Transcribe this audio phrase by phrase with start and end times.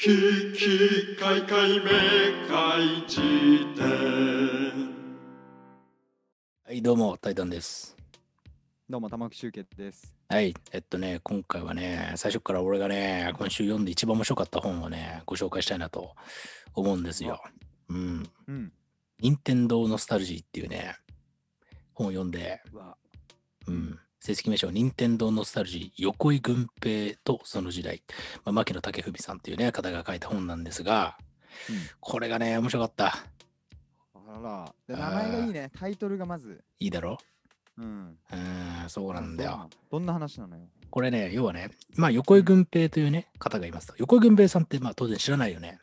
[0.00, 0.06] き
[0.52, 1.90] きかいかいめ
[2.48, 3.20] かいじ
[3.74, 4.94] 典
[6.64, 7.96] はい、どうも、タイタンです。
[8.88, 10.14] どうも、玉木集結です。
[10.28, 16.14] はい、えっとね、今回はね、最初から俺がね、今週読んで一番面白かった本をね、ご紹介したいなと
[16.74, 17.42] 思うんですよ。
[17.88, 18.30] うん。
[18.46, 18.72] うん。
[19.18, 20.94] 任天堂ノスタルジーっていうね、
[21.92, 22.62] 本を読んで、
[23.66, 23.98] うん。
[24.28, 28.02] 成績名称、任天堂ノスタルジー、横井軍平とその時代、
[28.44, 31.16] まあ、牧野武文さんっていうね、方が書いた本なんですが、
[31.98, 33.06] これがね、面白かった。
[33.06, 35.70] あら、名前がいいね。
[35.74, 36.62] タイトルがまず。
[36.78, 37.16] いいだろ？
[37.78, 38.18] うん。
[38.30, 39.70] うーん、そうなんだよ。
[39.90, 40.64] どんな話なのよ。
[40.90, 43.94] これね、要はね、まあ、横井軍平というね、方がいますと。
[43.96, 45.78] 横井軍平さんって、まあ、当然知らないよね。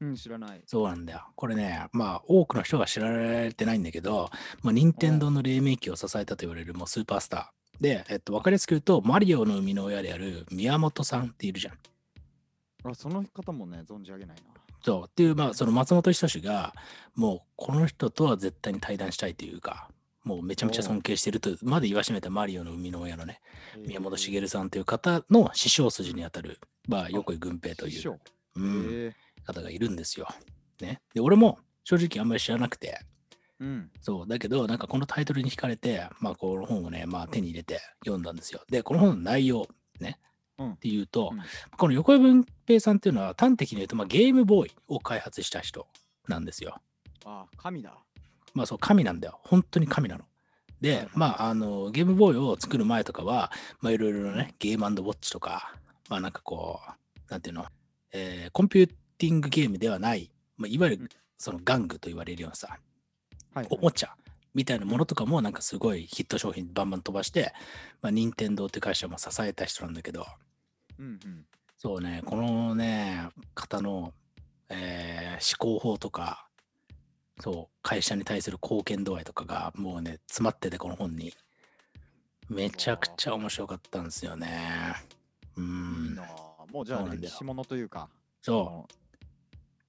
[0.00, 0.62] うん、知らない。
[0.66, 1.26] そうなんだよ。
[1.34, 4.30] これね、まあ、多くの人が知られてないんだけど、
[4.62, 7.82] まあ、任天堂の黎明期を支えたと言われるもうスーパースター。
[7.82, 11.78] で、えっと、わかりやすく言うと、マリオの生みの親である宮本さんっているじゃん。
[12.90, 14.42] あ、その方もね、存じ上げないな。
[14.82, 15.04] そう。
[15.06, 16.74] っていう、まあ、その松本人志が、
[17.14, 19.88] もう、この人とは絶対に対談したいというか、
[20.24, 23.40] もうめちゃめちゃ尊敬してるとまで言わしめたマリオの生みの親のね、
[23.86, 28.18] 宮本茂さんという方の師匠筋にあたる、まあ、横井軍平という、師匠。
[28.56, 29.14] うん、
[29.46, 30.28] 方がいるんですよ。
[30.80, 31.00] ね。
[31.14, 33.00] で、俺も正直あんまり知らなくて、
[33.60, 33.90] うん。
[34.00, 38.60] そう、だけど、なんかこのタイトルに惹かれて、まあ、この本をね、まあ、手に入れて読んだんですよ。
[38.68, 39.66] で、この本の内容、
[40.00, 40.18] ね、
[40.58, 41.42] うんっていうと、うん
[41.78, 45.86] この横井文平さんっていうのは、端的に言うと、まあ、ゲームボーイを開発した人
[46.28, 46.80] なんですよ。
[47.24, 47.96] あ、神だ。
[48.52, 49.40] まあ、そう、神なんだよ。
[49.42, 50.24] 本当に神なの。
[50.80, 55.74] でまあ、あの、ゲームボーイを作る前とかは、まあ、いろいろなね、ゲームウォッチとか、
[56.10, 57.66] まあ、なんかこう、なんていうの、
[58.12, 62.78] えーコンピューティングゲームではない、まあ、いわゆうんる、その玩具と言われるようなさ、はい、
[63.54, 63.66] はい。
[63.70, 64.14] おもちゃ
[64.54, 67.52] みたいなものとかもなんかすごいヒット商品バンバン飛ばして、
[68.00, 70.26] まあ、任天堂って会社も支えた人なんだけど、
[70.98, 71.44] うんうん。
[71.76, 74.14] そうね、このね、方の、
[74.70, 76.48] えー思考法とか、
[77.40, 81.34] そう、会社に対する貢献度合いとかがもうね、詰まってて、この本に。
[82.48, 84.94] めちゃくちゃ面白かったんですよね。
[85.56, 86.14] ういいん。
[86.14, 86.22] な。
[86.72, 88.08] もうじゃあそうなんだよ歴史ものというか、
[88.40, 88.86] そ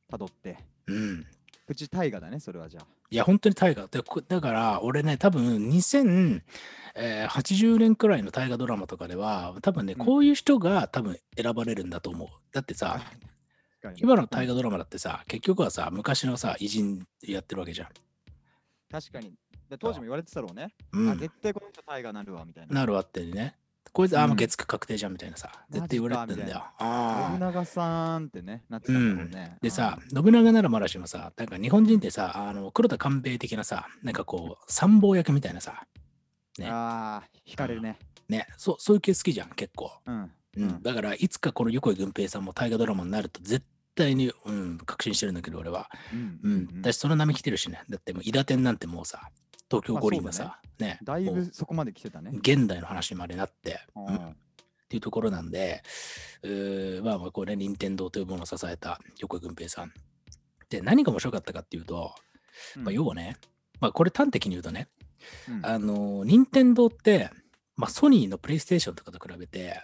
[0.09, 0.57] たどって。
[0.87, 0.93] う。
[0.93, 1.25] うん。
[1.67, 2.85] プチ大河だね、それはじゃあ。
[3.09, 3.87] いや、本当に大河。
[3.87, 12.29] だから、俺ね、多分2080年くらいの大河ドラマとかでは、多分ね、うんこういう人が多分選ばれるんだと思う。
[12.53, 13.01] だってさ、
[13.97, 17.87] 今の大河ドラマだってさ、結局はさ、昔のさ、偉人やってるわけじゃん。
[18.89, 19.33] 確かに。
[19.69, 20.73] で当時も言われてたろうね。
[20.93, 21.19] あ、うん。
[21.19, 22.73] 絶対この人大河なるわ、みたいな。
[22.73, 23.55] なるわってね。
[23.91, 26.57] こいつ、あ、もううん月9確定じゃんみたいなさ、絶対言われてんだよ。
[26.57, 27.29] ああ。
[27.31, 29.57] 信長さんってね、なってたんだろうね。
[29.61, 35.85] でさ、信長ならまだしもさ、なんか日本人ってさ、あの黒田官兵衛的なさ、なんかこう、参謀役みたいなさ、
[36.57, 37.97] うん、ねああ、惹かれるね。
[38.29, 39.91] ね、そうそういう系好きじゃん、結構。
[40.05, 40.31] うん。
[40.57, 43.65] うん、だから、いつかこの横井軍平さんも大河ドラマになると絶
[43.95, 45.89] 対に、うん、確信してるんだけど、俺は。
[46.13, 46.81] うんうん。
[46.81, 47.83] 私、その波来てるしね。
[47.89, 49.29] だってもう、伊達天なんてもうさ、
[49.69, 52.31] 東京五輪のさ、ね、だいぶそこまで来てたね。
[52.33, 54.35] 現代の話にまでなって、ううん
[54.87, 55.83] っていうところなんで、
[56.43, 59.91] うーまあ、まあこれ、任天堂というものを支えた横井軍平さん。
[60.69, 62.15] で、何が面白かったかっていうと、
[62.77, 63.35] まあ、要はね、
[63.81, 64.87] まあ、これ端的に言うとね、
[65.49, 67.29] うんあの、任天堂って、
[67.75, 69.81] まあ、ソニーのプレイステーションとかと比べて、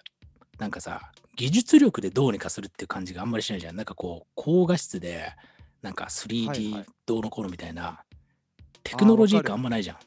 [0.58, 3.76] なんかさ、技術力でどうにかするっていう感じがあんまりしないじゃん。
[3.76, 5.34] なんかこう、高画質で、
[5.82, 8.04] なんかはい 3D はいどうのこうのみたいな、
[8.84, 9.98] テクノロジー感あんまないじゃ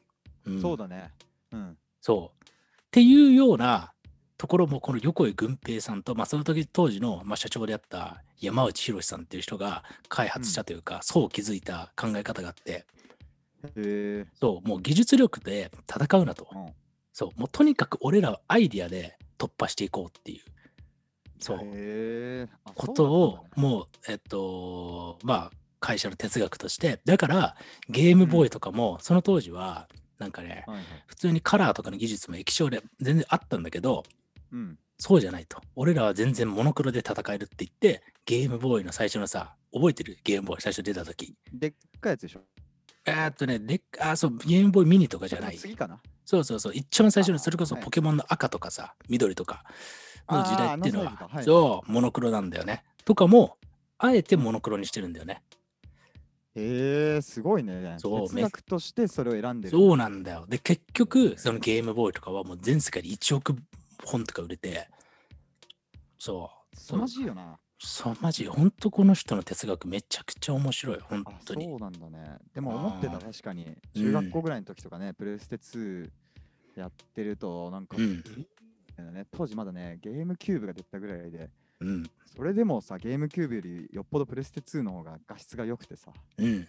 [0.47, 0.57] ん。
[0.57, 1.11] んそうだね。
[1.53, 1.79] うん。
[2.01, 2.45] そう。
[2.45, 2.45] っ
[2.91, 3.93] ていうような
[4.39, 12.87] ところも、この横井軍平さんと、まあ、その時当時の、まあ、社長であった山内博さんっていう人が開発したというか、そう気づいた考え方があって。
[14.41, 16.47] そう、もう技術力で戦うなと。
[16.53, 16.67] うん
[17.17, 20.41] そう、もうとにかく俺らはアイディアで突破していこうっていう、
[21.41, 22.47] そう、へえ。
[22.63, 25.51] あことを、もう、えっと、まあ、
[25.87, 27.57] 会社の哲学として、だから、
[27.89, 29.89] ゲームボーイとかも、その当時は、
[30.19, 30.85] なんかね、はいはい。
[31.07, 34.03] 普通にカラーとかの技術も液晶で全然あったんだけど、
[34.51, 34.79] うん。
[34.99, 35.61] そうじゃないと。
[35.77, 40.19] 俺らは全然モノクロで戦えるって言って、ゲームボーイの最初のさ、覚えてる？
[40.25, 41.37] ゲームボーイ最初出た時。
[41.53, 42.41] でっかいやつでしょ？
[43.05, 45.57] えーっとね、でっあ、そう、ゲームボーイミニとかじゃない。
[45.57, 46.01] 次かな。
[46.25, 49.65] そうそうそう、一番最初のあそれこそはいポケモンの赤とかさ、緑とか
[50.29, 52.83] の時代っていうのははいそう、モノクロなんだよね。
[53.05, 53.59] とかも、
[53.99, 55.43] あえてモノクロにしてるんだよね。
[56.57, 57.97] へえ、すごいね。
[57.99, 59.77] そう哲学としてそれを選んでる。
[59.77, 60.47] そうなんだよ。
[60.49, 63.55] で、結局、そのゲームボーイとかはもう全世界で1億
[64.05, 64.89] 本とか売れて、
[66.19, 66.77] そう。
[66.77, 67.59] 凄まじいよな。
[67.79, 71.67] そう、マジ、本当この人の哲学めちゃくちゃ面白い、本あ、当に。
[71.67, 72.39] そうなんだね。
[72.55, 73.65] でも思ってた、確かに。
[73.65, 76.11] うん中学校ぐらいの時とかね、プレステ2
[76.77, 78.25] やってると、なんか、うん
[79.31, 81.51] 当時まだね、ゲームキューブが出たぐらいで、
[81.81, 82.11] うん。
[82.37, 86.69] それでもさ、ゲームキューブよりよっぽどプレステ2の方が画質が良くてさ、うん。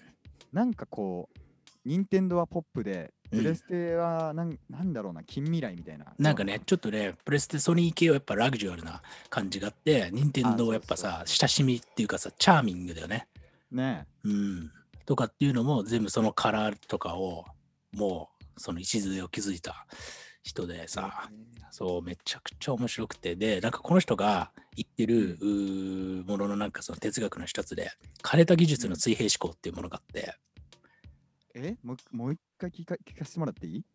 [0.53, 1.39] なんかこう、
[1.85, 6.05] 任天堂はポップで、うんプレステはなん,、なんだろうな、近未来みたいな。
[6.17, 13.27] なんかね、ちょっとね、プレステソニー系はやっぱラグジュアルな感じがあって、任天堂はやっぱあさ、親しみっていうかさ、チャーミングだよね。
[13.69, 14.71] ねうん。
[15.05, 17.43] とかっていうのも全部そのカラーとかを、
[17.91, 19.85] もう、その礎を築いた
[20.47, 20.87] 人でえ。
[20.87, 21.29] さ、
[21.71, 25.37] そう、めちゃくちゃ面白くて、で、なんかこの人が言ってる、
[26.25, 27.91] もののなんかその哲学の一つで、
[28.23, 30.33] 枯れた技術の水平思考っていうものがあって、
[31.53, 31.75] え？
[31.83, 33.83] もうもう一回聞か聞かせてもらっていい？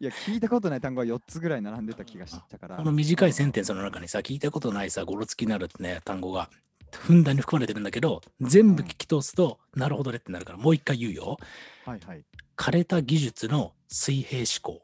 [0.00, 2.76] いや、聞いたことない単語が4つぐらい並んでた気がしたから。
[2.76, 3.68] この短いセンテンス。
[3.68, 6.48] スの中にさ、聞いたことないさ、ゴロつきになるね、単語が
[6.92, 11.36] ふんだんに含まれてるんだけど、全部聞き通すと、なるほどねってなるから、もう一回言うよ。
[11.84, 12.24] はいはい。
[12.58, 14.82] 枯れた技術の水平思考。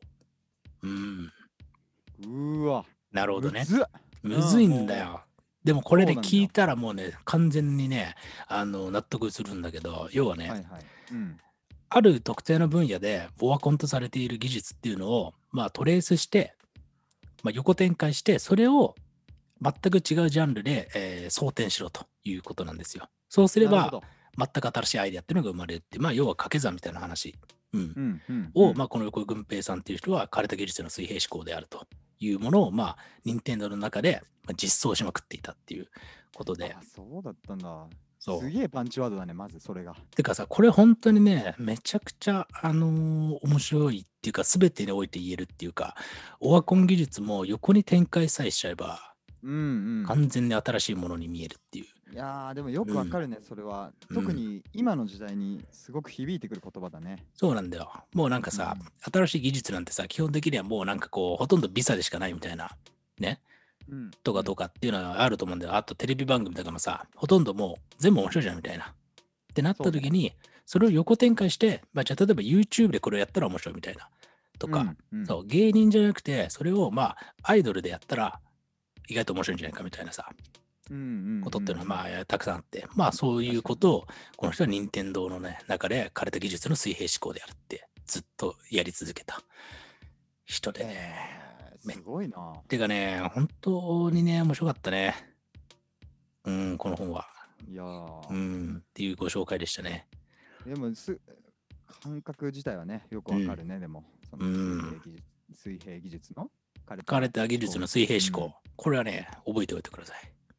[0.83, 1.33] うん、
[2.21, 2.85] うーわ。
[3.13, 3.67] なるほどね
[4.23, 4.43] む。
[4.43, 5.23] ずいんだよ。
[5.65, 8.15] でもこれで聞いたらもうね、完全にね、
[8.49, 10.85] あの納得するんだけど、要はね、はいはい。
[11.13, 11.39] うん。
[11.89, 16.55] ある特定の分野でオワコンとされている技術っていうのを、まあ、トレースして、
[17.43, 18.95] まあ、横展開して、それを
[19.63, 23.09] 全く違うジャンルで、えー装填しろということなんですよ。
[23.29, 24.03] そうすれば、
[24.37, 27.35] 全く新しいアイデアっていうのが生まれるってまあ、要は掛け算みたいな話、
[27.75, 31.87] うんうんうんを、うんまあ、この横井軍平さんっていう人は、枯れた技術の水平思考であると
[32.21, 35.89] いうものを、まあ、任天堂の中で、まあ、実装しまくっていたっていう
[36.35, 37.87] ことであ、そうだったんだ。
[38.19, 39.95] そうすげえパンチワードだね、まずそれが。
[40.17, 45.95] てかさ、これ本当にね、めちゃくちゃ、あのー面白いっていうか、すべてにおいて言えるっていうか、
[46.41, 50.07] オワコン技術も横に展開さえしちゃえば、うんうん。
[50.07, 51.87] 完全に新しいものに見えるっていう。
[52.15, 53.91] いやーでもよくわかるね、それは。
[54.09, 57.27] うん特に今の時代にすごく響いてくる言葉だね。
[57.35, 57.91] そうなんだよ。
[58.13, 58.77] もうなんかさ、
[59.13, 62.71] 新しい技術なんてさ、基本的にはもうなんかこう、ほとんどビザでしかないみたいな、
[63.19, 63.41] ね、
[63.89, 64.11] うん。
[64.23, 65.75] とかとかっていうのはあると思うんだよ。
[65.75, 68.85] あとテレビ番組とかもさ、ほとんどもう全部面白いじゃんみたいな。
[68.85, 68.95] っ
[69.53, 70.35] てなった時に、
[70.67, 74.09] それを横展開して、まあ、じゃあ例えば YouTube でこれをやったら面白いみたいな。
[74.61, 78.39] とか、うん、うんそう、芸人じゃなくて、それをまあ、アイドルでやったら、
[79.09, 80.64] 意外と面白いんじゃないかみたいなさ、うんうんうん
[81.43, 89.41] ことっていうのは、まあ、たくさんあって、まあ、そういうことを、この人は任天堂のね、中で、枯れた技術の水平思考であるって、ずっとやり続けた
[90.45, 91.39] 人でね。
[91.39, 91.45] えー
[91.93, 92.55] すごいな。
[92.69, 95.15] てかね、本当にね、面白かったね。
[96.45, 97.27] うん、この本は。
[97.69, 100.07] いやーうん、っていうご紹介でしたね。
[100.67, 101.19] でもす、
[102.03, 104.05] 感覚自体はね、よくわかるね、でも。
[104.31, 105.03] そのうん
[105.53, 106.51] 水平技術の
[106.87, 108.57] 枯れた技術の水平思うん考。
[108.77, 110.17] これはね、覚えておいてください。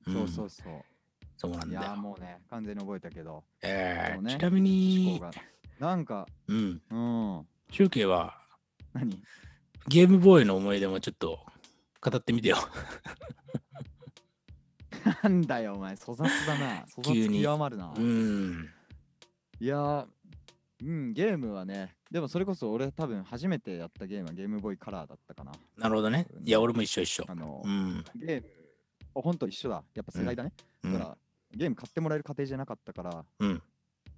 [0.08, 0.84] そうそうそう。
[1.38, 1.96] そうなんだよいやー。
[1.96, 3.44] もうね、完全に覚えたけど。
[3.62, 5.22] えーちなみ思に
[5.80, 6.98] なんか、うん、う
[7.42, 7.48] ん。
[7.70, 8.40] 集計は
[8.94, 9.22] 何？
[9.88, 11.40] ゲームボーイの思い出もちょっと
[12.02, 12.58] 語ってみてよ。
[15.24, 16.86] なんだよ、お前、粗雑だな。
[16.96, 17.94] 粗雑急に極まるな。
[17.96, 18.70] うん。
[19.60, 20.08] いやー、
[20.84, 25.52] うん、ゲームはね、でもそれこそ俺多分初めてやったゲームはゲームボーイカラーだったかな。
[25.78, 26.28] なるほどね。
[26.44, 27.26] いや、俺も一緒一緒。
[27.28, 28.04] あの、うん。
[28.16, 28.48] ゲーム、
[29.16, 29.84] あほんと一緒だ。
[29.94, 30.52] やっぱ世代だね。
[30.84, 31.18] うんだから、
[31.56, 33.62] ゲーム買ってもらえる家庭じゃなかったから、うん。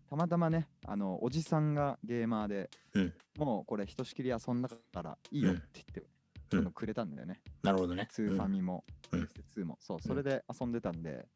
[0.09, 7.41] たまたまね、あの、おじさんがゲーマーで、うんもうこれひとしきり遊んだからいいよって言って、うんくれたんだよね。
[7.61, 8.07] なるほどね。
[8.09, 9.77] スーファミも、うんプレステ2も。
[9.79, 11.27] そう、それで遊んでたんで、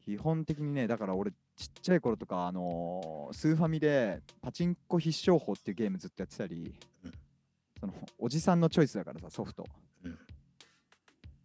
[0.00, 7.12] 基本的にね、だから俺、ちっちゃい頃とか、あのースーファミでパチンコ必勝法っていうゲームずっとやってたり、うん
[7.80, 9.66] そのおじさんのチョイスだからさ、ソフト。
[10.04, 10.18] うん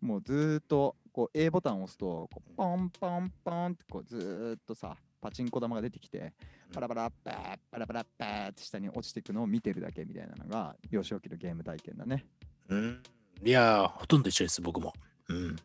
[0.02, 6.32] もうずーっとこう A ボタンを押すと、こうポンポンポンってこうずーっとさ、パチンコ玉が出てきて、
[6.74, 12.26] パラパラッパーパラパラッパーって下に落ちていくのを見てるだけみたいなのが幼少期のゲーム体験だね。
[12.70, 13.04] うん。
[13.44, 14.94] いやー、ほとんど一緒です、僕も。
[15.28, 15.56] うん。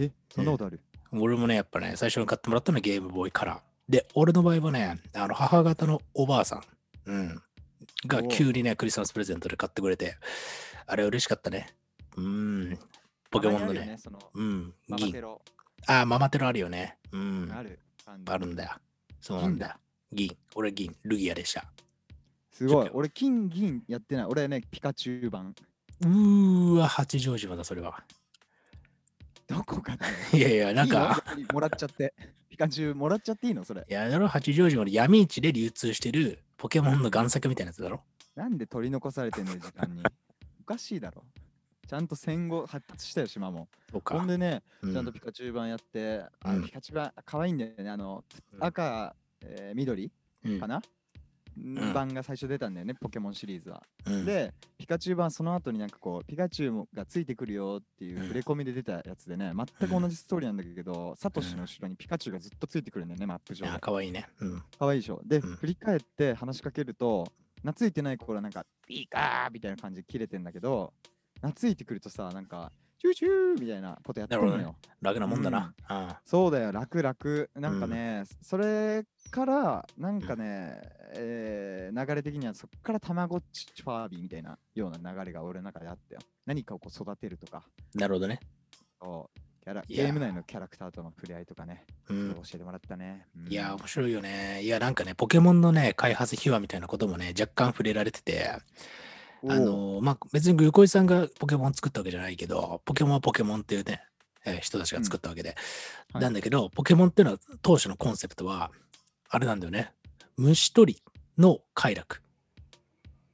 [0.00, 0.80] えそんなことある、
[1.12, 3.60] 俺もね、やっぱね、最初に買ってもらったのはゲームボーイカラー。
[3.88, 6.62] で、俺の場合はね、あの母方のおばあさん、
[7.08, 7.42] うん、
[8.08, 10.16] が急にね、クリスマスプレゼントで買ってくれて、
[10.88, 11.68] あれ嬉しかったね。
[12.16, 12.78] うん。
[13.36, 13.96] ポケモンのね
[14.34, 15.20] うん、銀ママテ。
[15.20, 15.42] ロ
[15.86, 16.98] あー、ママテロあるよね。
[17.12, 17.52] うん。
[17.52, 17.78] ある。
[18.26, 18.70] あるんだよ。
[19.20, 19.74] そうなんだよ。
[20.12, 20.36] 銀。
[20.54, 20.94] 俺銀。
[21.04, 21.64] ルギアでした。
[22.52, 24.24] すごい俺、金銀やってない。
[24.26, 25.54] 俺ね、ピカチュウ版。
[26.02, 28.02] うーわ、八丈島だ、それは。
[29.46, 30.14] どこかだよ。
[30.32, 32.14] いやいや、なんか、もらっちゃって。
[32.48, 33.64] ピカチュウもらっちゃっていいの？
[33.64, 33.84] それ。
[33.88, 38.02] いや、だろ、八丈島の闇市で流通してるポケモンの贋作みたいなやつだろ？
[38.34, 40.02] なんで取り残されてんのよ、時間に。
[40.60, 41.24] おかしいだろ。
[41.86, 43.68] ちゃんと戦後発達したよ、島も。
[43.90, 44.18] そうか。
[44.18, 47.90] ほんでね、うちゃんとピカチュウ版やって、あうんピカチュウ版、可愛いんだよね。
[47.90, 50.10] あの、うん赤、えー緑
[50.44, 50.82] うんかな、
[51.58, 53.82] ん版が最初出たんだよね、ポケモンシリーズは。
[54.04, 63.78] うん、で、ピカチュウ版その後になんかこう、ピカチュウがついてくるよっていう触れ込みで出たやつでね、全く同じストーリーなんだけど、サトシの後ろにピカチュウがずっとついてくるんだよね、マップ上であ。
[63.78, 64.28] かわいいね。
[64.40, 64.62] うん。
[64.78, 65.22] かわいいでしょ。
[65.24, 67.26] で、うん振り返って話しかけると、
[67.62, 70.92] 懐いてない頃はなんか、ピーカーみたいな感じで切れてんだけど、
[71.42, 74.74] 懐いてくるとさ、なんか、チューチューみたいなことやってるほよ。
[75.02, 75.74] 楽なもんだな。
[75.86, 77.50] あそうだよ、楽楽。
[77.54, 80.80] なんかね、それから、なんかね、
[81.14, 86.20] えー流れ的にはそっからたまごっちファービーみたいなような流れが俺の中であったよ。
[86.46, 87.62] 何かをこう育てるとか、
[87.94, 88.40] なるほどね。
[89.00, 92.42] そうキャラゲーム内のキャラクターとの触れ合いとかね、うん教。
[92.54, 93.26] えてもらったね。
[93.36, 94.62] うんいや、面白いよね。
[94.62, 98.50] いや、なんかね、ポケモンのね、開発秘話みたいなこともね、若干触れられてて、
[99.44, 104.02] あのーまあ、別に横井さんがポケモン作ったわけじゃないけど、ポケモンはポケモンっていうね、
[104.44, 105.56] えー人たちが作ったわけで、
[106.12, 108.70] はいなんだけど、ポケモンっていうのは当初のコンセプトは、
[109.28, 109.92] あれなんだよね。
[110.36, 111.02] 虫取り
[111.38, 112.22] の快楽。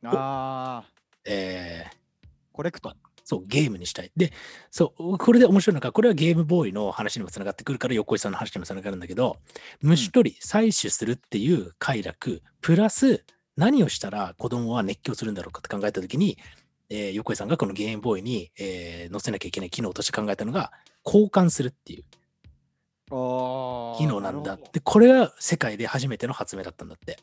[0.04, 1.96] あー、えー
[2.52, 2.94] コレクト。
[3.24, 4.10] そう、ゲームにしたい。
[4.16, 4.32] で、
[4.70, 9.38] そう、これで面白いのが、これはゲームボーイの話にもつながってくるから、横井さんの話にもつながるんだけど、
[9.80, 13.24] 虫取り、採取するっていう快楽、プラス、
[13.56, 16.38] 何をしたら子供は熱狂するんだろうかって考えたときに、
[16.88, 20.72] えー横井さんがこのゲームボーイに、えー載せなきゃいけない機能として考えたのが、
[21.04, 22.04] 交換するっていう
[23.10, 27.18] あ機能なんだって、これが世界で初めての発明だったんだって。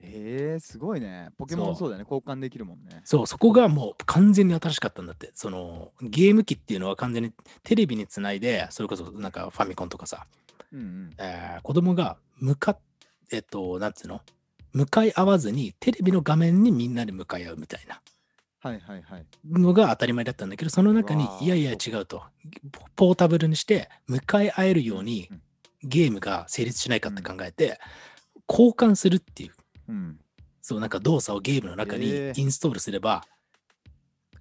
[0.00, 1.30] えー、すごいね。
[1.36, 2.06] ポケモンそうだよね。
[2.08, 3.00] 交換できるもんね。
[3.04, 5.30] そう、そこがもう完全に新しかったんだって。
[5.34, 7.32] そのゲーム機っていうのは完全に
[7.64, 10.26] テレビにつないで、それこそなんかファミコンとかさ、
[10.72, 11.10] うんうん。
[11.18, 12.78] えー子供が向かっ、
[13.32, 14.20] えっと、なんつうの？
[14.76, 18.02] 向かい合わずにテレビの画面にみんなで向かい合うみたいな。
[18.60, 19.26] はいはいはい。
[19.50, 22.24] のが当たり前だったんだけど、その中にいやいや違うと、
[22.72, 25.42] ポポータブルにして向かい合えるようにうん。
[25.82, 27.78] ゲームが成立しないかって考えて、
[28.48, 29.52] 交換するっていう、
[29.88, 30.18] うん。
[30.60, 33.24] そうなんか動作をゲームの中にえーインストールすれば、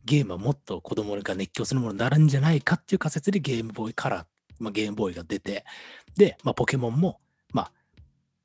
[0.04, 4.25] ゲームはもっと子供が熱狂するものになるんじゃないかっていう仮説でゲームボーイカラー、
[4.60, 5.63] まあ、ゲームボーイが出て、
[6.18, 7.25] で、まあ、ポケモンも、まあ、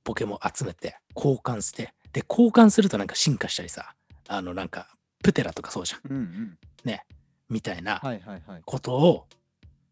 [0.04, 3.94] ポケモン集めて交換して、で、交換するとなんか進化したりさ、
[4.28, 4.88] あのなんか、
[5.22, 6.58] プテラとかそうじゃん、うんうん。
[7.48, 8.62] みたいなはいはいはい。
[8.64, 9.26] ことを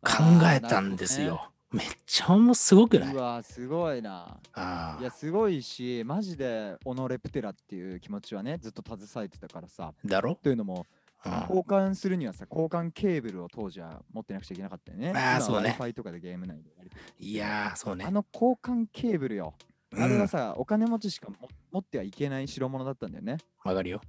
[0.00, 0.12] 考
[0.44, 1.50] えたんですよ。
[1.72, 3.14] めっちゃもうすごくない？
[3.14, 4.38] うわすごいな。
[4.54, 10.86] ああいやすごいしマジでオノレプテラっていう気持ちはねずっと携えてたからさだろ、というのも
[11.26, 15.08] うん交換するにはさ交換ケーブルを当時は持ってなくちゃいけなかったよね。
[15.08, 18.10] あー今はそうね Wi-Fi とかでゲーム内でやり取りいやー、そうねあ。
[18.12, 19.52] の交換ケーブルよ。
[19.92, 21.36] うんあれはさ、お金持ちしかも
[21.72, 23.38] 持ってはいけない代物だったんだよね。
[23.64, 24.00] わかるよ。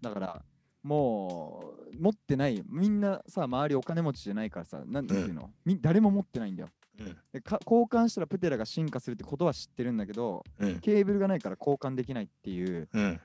[0.00, 0.42] だから
[0.82, 6.68] もう持ってないみんなさ周りお金持ちじゃないからさなんていうの、み誰も持ってないんだよ
[7.00, 7.16] うん。
[7.32, 10.78] でか交換したらプテラが進化するってことは知ってるんだけどうん。
[10.80, 13.20] ケーブルがないから交換できないっていううん。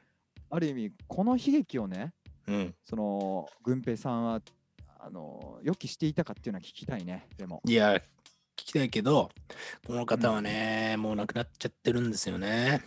[0.49, 2.13] ある意味この悲劇をね
[2.47, 2.75] うん。
[2.83, 4.41] その軍平さんは
[4.99, 8.01] あの予期していたかっていうのは聞きたいねでもいや、聞
[8.71, 9.29] きたいけど、
[9.85, 12.81] この方はね、もう亡くなっちゃってるんですよね。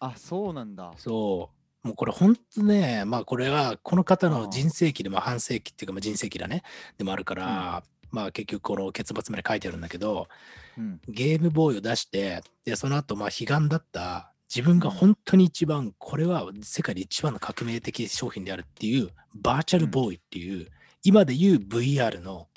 [0.00, 1.50] あそうなんだそ
[1.84, 1.86] う。
[1.86, 6.62] もうこれ本当ね、まあこれはこの方あのあ人生記でも半世紀っていうかまあ人生記だね。
[6.98, 10.28] でもあるから、まあ結局この結末まで書いてあるんだけど、
[10.76, 20.68] うんゲームボーイを出して、で、その後まあ悲願だった自分が本当に一番、これは世界で一番の革命的商品であるっていうバーチャルボーイっていう、
[21.02, 22.48] 今でいう VR の、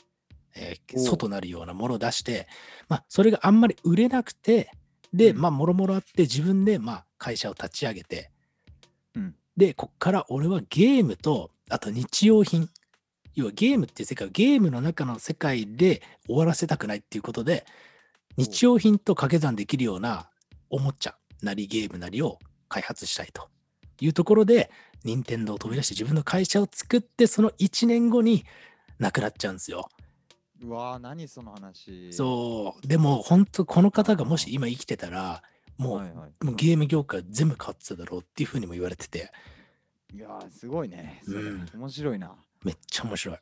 [0.56, 1.06] えーおう。
[1.06, 2.48] 外なるようなものを出して、
[2.88, 4.72] まあそれがあんまり売れなくて、
[5.14, 5.42] で、うん。
[5.42, 8.32] まあもろもろあって自分でまあ会社を立ち上げて、
[9.16, 9.36] うん。
[9.58, 12.70] で、こっから俺はゲームと、あと日用品、
[13.34, 17.66] 要はゲームっていう世界をゲームの中の世界で終わらせたくないっていうことで、
[18.38, 20.30] 日用品と掛け算できるような
[20.70, 23.50] おもちゃなりゲームなりを開発したいと。
[24.02, 24.70] いうところで、
[25.04, 28.44] 任天堂を飛び出して自分の会社を作って、その1年後に
[29.00, 29.88] 亡くなっちゃうんですよ。
[30.62, 32.14] うわー何その話。
[32.14, 32.88] そう。
[32.88, 35.44] でも本当この方がもし今生きてたら、
[35.78, 36.46] もう,、はいはい。
[36.46, 39.32] もうゲーム業界全部変わってただろうっていうふうにも言われてて、
[40.14, 41.22] いやーすごいね。
[41.26, 41.66] それうん。
[41.76, 42.34] 面白いな。
[42.64, 43.38] めっちゃ面白い。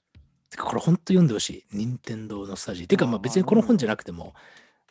[0.49, 1.65] てかこれ本当読んでほしい。
[1.77, 2.87] 任天堂のスタジオ。
[2.87, 4.33] てかまああー別にこの本じゃなくても、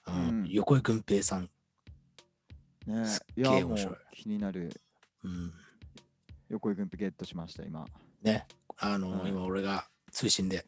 [0.07, 0.49] うんうん。
[0.49, 1.50] 横井軍平さん、
[2.87, 3.95] ねすっいやもげえ面白い。
[3.95, 4.81] う気になる。
[5.25, 5.52] うん、
[6.49, 7.87] 横井軍ゲットしました今。
[8.23, 8.47] ね、
[8.79, 9.31] あの、はい。
[9.31, 10.64] 今俺が通信で、ね、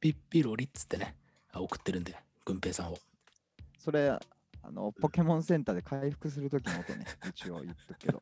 [0.00, 1.16] ピッピロリっつってね、
[1.52, 2.98] あ送ってるんで、軍平さんを。
[3.78, 4.18] それ
[4.66, 8.20] あのポケモンセンターで回復する時の音ね 一応言っとくけど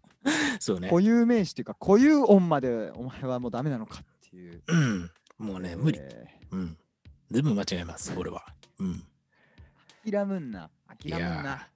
[0.61, 0.90] そうね。
[0.90, 5.11] 固有名詞っていうか固有音までお前はもうダメなのかっていううん。
[5.38, 5.99] もうね、無理。
[6.00, 6.78] えうん。
[7.31, 8.45] 全部間違えます、俺は。
[8.78, 9.02] うん。
[10.04, 11.69] ー諦むんな諦むんな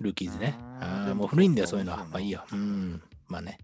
[0.00, 0.54] ルーキーズね。
[0.60, 2.06] ああーもう古いんだよ、そういうのは。
[2.06, 2.46] まあいいや。
[2.52, 3.02] うん。
[3.26, 3.58] まあね。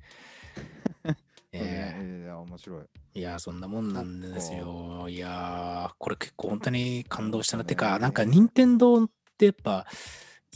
[1.58, 2.84] えねいや、面白い。
[3.14, 5.08] ーいやー、そんなもんなんですそよ。
[5.08, 7.62] いやー、これ結構本当に感動したな。
[7.62, 9.87] そうねてか、なんか、任天堂ってやっぱ、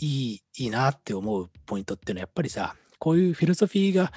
[0.01, 4.13] いい、いいなって思うポイントっていうのは、やっぱりさ、こういうフィロソフィーが、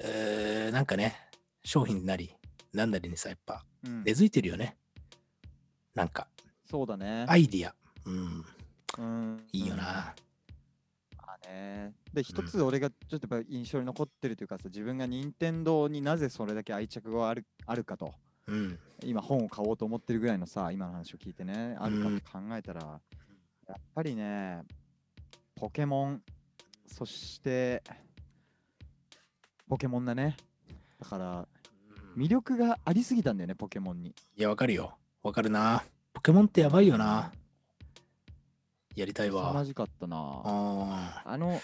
[0.00, 1.16] えーなんかね、
[1.64, 2.34] 商品なり、
[2.72, 4.76] なんなりにさ、やっぱ、うん根付いてるよね。
[5.94, 6.26] なんか、
[6.68, 7.26] そうだね。
[7.28, 7.74] アイディア。
[8.06, 8.44] うん、
[8.98, 9.82] うんいいよな。
[9.82, 10.14] まあ
[11.48, 11.94] ね。
[12.12, 18.14] で、一つ俺がちょっとやっぱ印象に残ってるというかさ、自分が任天堂になぜそれだけ愛着があるあるかと、
[18.46, 18.78] うん。
[19.02, 23.00] 今本を買おうと思ってるぐらいのさ、今の話を聞いてね、あるかうんって考えたら、
[23.66, 24.62] やっぱりね、
[25.54, 26.22] ポケモン、
[26.86, 27.82] そして、
[29.68, 30.36] ポケモンだね。
[31.00, 31.48] だから、
[32.16, 34.14] 魅力がありすぎたんだよね、ポケモンに。
[34.36, 34.96] いや、わかるよ。
[35.22, 35.84] わかるな。
[36.12, 37.32] ポケモンってやばいよな。
[38.96, 39.64] やりたい凄まわ。
[39.64, 40.16] じかったな。
[40.44, 41.60] ああの、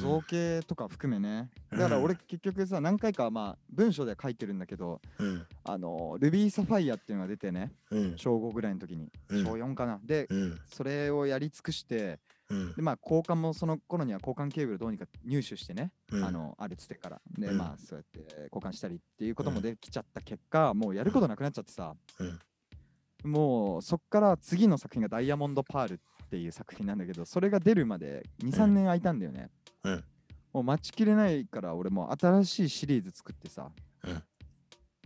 [0.00, 1.50] 造形とか含めね。
[1.70, 5.46] だからうん俺結局さ、何回かまあ文章で書いてるんだけど、うん。
[5.64, 8.16] あの、ルビーサファイアっていうのが出てね、うん。
[8.16, 9.98] 小5ぐらいの時に、うん小4かな。
[10.04, 10.60] で、うん。
[10.66, 12.20] それをやり尽くして、
[12.50, 22.38] うんでまあ交換もその頃には交換ケーブルどうにか入手してね、うんあのあるつてからで、うんまあそうやって交換したりっていうこともうんできちゃった結果、もうやることなくなっちゃってさ、うん
[23.24, 25.96] もうそっから次の作品がダイヤモンドパールっ
[26.34, 28.74] ていう作品なんだけどそれが出るまで23うん。
[28.74, 29.50] 年空いたんだよね、
[29.84, 30.04] うん。
[30.52, 33.70] もう待ちきれないから俺もう新しいシリーズ作ってさ、
[34.04, 34.22] うん。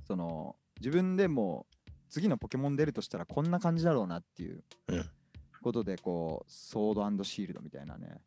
[0.07, 5.05] その自分でもう次のポケモン出るとしたらこんな感じだろうなっていううん。
[5.61, 8.21] ことでこうソードシールドみたいなね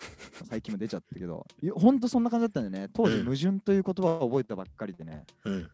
[0.50, 2.92] 最近も出ちゃったけどほんとそんな感じだったんだよね。
[2.94, 3.26] 当時うん。
[3.26, 5.70] 矛盾という言葉を覚えたばっかりでね、うん。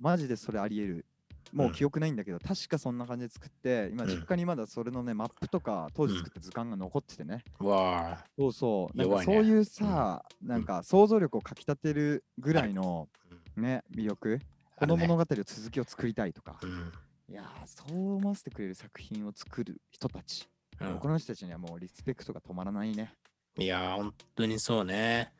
[0.00, 1.06] マジでそれありえる
[1.52, 1.72] もううん。
[1.72, 4.10] 記憶ないんだけど、確かそんな感じで作って今うん。
[4.10, 8.24] 実家にまだそれのねマップとか当時作った図鑑が残っててね、わあ。
[8.38, 8.98] そうそう。
[8.98, 13.08] なんかそういうさ、なんか想像力をかきたてるぐらいの
[13.56, 14.40] ね魅力
[14.76, 16.92] この物語を続きを作りたいとか、うん。
[17.28, 20.48] いやーそう思わせてくれる作品を作る人たち、
[20.80, 20.98] うん。
[20.98, 23.12] この人たちにはもうリスペクトが止まらないね。
[23.58, 25.32] いやー、本当にそうね。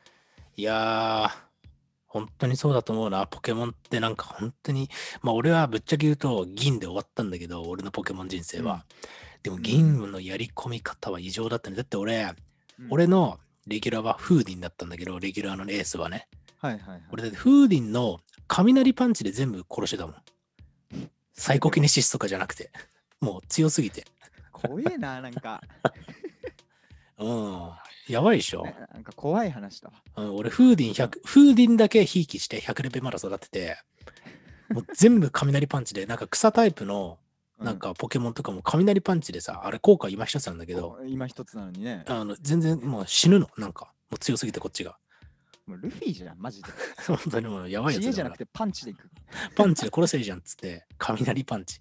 [0.57, 1.31] いやー、
[2.21, 3.27] 本当にそうだと思うな。
[3.27, 4.89] ポケモンってなんか本当に、
[5.21, 8.85] まあ俺はぶっちゃけ言うと銀で終わったんだけど、俺のポケモン人生は。
[9.43, 11.77] でも銀のやり込み方は異常だったね。
[11.77, 12.27] だって俺、う
[12.85, 16.29] ん俺のレギュラーはフーディンだったんだけど、レギュラーのエースはね。
[16.59, 20.17] はいはいはい俺だってフーディンの雷パンチで全部殺してたもん。
[21.33, 22.71] サイコキネシスとかじゃなくて。
[23.21, 24.05] もう強すぎて。
[24.53, 25.63] 怖えななんか、
[27.19, 27.71] うん。
[28.09, 28.63] やばいでしょ？
[28.63, 33.79] ねなんか怖い話だわうん、俺、フーディン100、フーディンだけひいきして100レベルまで育てて、
[34.71, 37.19] もう全部雷パンチで、なんか草タイプの、
[37.59, 44.99] なんかポケモンとかも雷パンチでさ、あれ効果今一つなんだけど、お今一つなのにねあの全然もう死ぬの、なんか、もう強すぎてこっちが。
[45.67, 46.69] もうルフィじゃんマジで
[47.07, 49.11] 本当にもうやばいやつ知恵じゃなくてパンチでいく
[49.57, 51.81] パンチで殺せいいじゃんっつって、雷パンチ。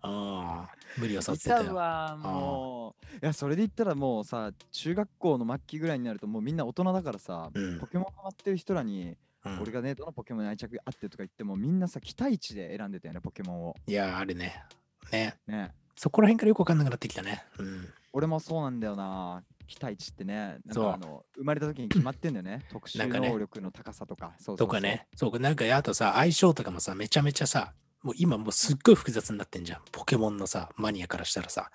[0.00, 1.66] ああ、無理をさいせてたよ。
[1.66, 14.64] たわもういやそれで言ったらもうさ中学校の末期ぐらいになるともうみんな大人だからさ、うんポケモンハマってる人らに、うん俺がねどのポケモンに愛着あってとか言ってもみんなさ期待値で選んでたよねポケモンをいやー、あれね。
[15.12, 15.36] ね。
[15.46, 17.44] ねそこら辺からよくわかんなくなってきたね。
[17.58, 17.88] うん。
[18.12, 25.06] 俺もそうなんだよな期待値ってねなんかあの生まれた時に決まってんだよね 特殊能力の高さとかそうとかね。
[25.14, 29.80] そう、なんかあとさ、相性とかもさ、めちゃめちゃさ、もう今もうすっごい複雑になってんじゃん。
[29.92, 31.70] ポケモンのさ、マニアからしたらさ。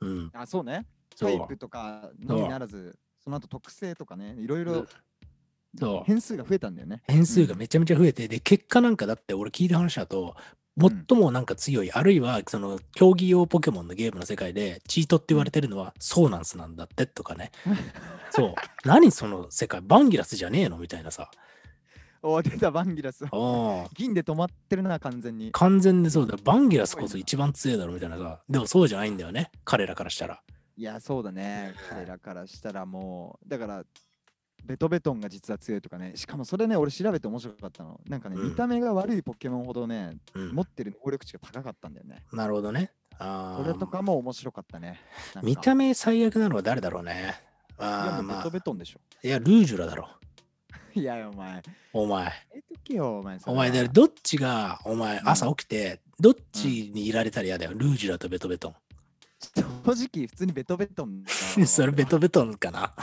[0.00, 0.30] うん。
[0.32, 0.86] あそうね
[1.18, 1.56] タイプ。
[1.56, 4.88] とかのみならずその後特性とかねいろいろうん
[5.78, 6.02] そう。
[6.04, 10.34] 変数が増えたんだよね変数がめちゃめちゃ増えて、で、結果なんかだって俺聞いた話だと、
[10.80, 17.50] 最もなんか強い、あるいはその競技用ポケモンのゲームの世界でチートって言われてるのはソーナンスなんだってとかね。
[18.30, 18.54] そう。
[18.84, 20.78] 何その世界、バンギラスじゃねえの？
[20.78, 21.30] みたいなさ。
[22.22, 23.24] お出たバンギラス。
[23.94, 26.38] 銀で止まってるな完全に完全でそうだよ。
[26.44, 28.40] バンギラスこそ一番強いだろみたいなさ。
[28.48, 29.50] でもそうじゃないんだよね。
[29.64, 30.40] 彼らからしたら。
[30.76, 33.84] いやそうだね彼らからしたらもうだから
[34.64, 42.92] ベトベトンが実は強いとかねしかもそれね俺調べて面白かったのなんかね、うん見た目が悪いポケモンほどねうん持ってる能力値が高かったんだよねなるほどね。
[43.18, 43.62] ああ。
[43.62, 45.00] それとかも面白かったね
[45.34, 47.12] なんか見た目最悪なのは誰だろうね。
[47.20, 47.34] いや
[47.78, 48.50] ああ、まあもうベト。
[48.50, 50.08] ベトンでしょいや、ルージュラだろ。
[50.94, 52.32] いやお前お前。
[52.54, 57.72] えとけよお前それお前、はだどっちが、お前、うん朝起きて、どっちにいられたら嫌だよ。
[57.74, 58.74] ルージュラとベトベトン。
[59.84, 61.30] 正直普通にベトベトンだ
[61.66, 62.94] それベトベトンかな。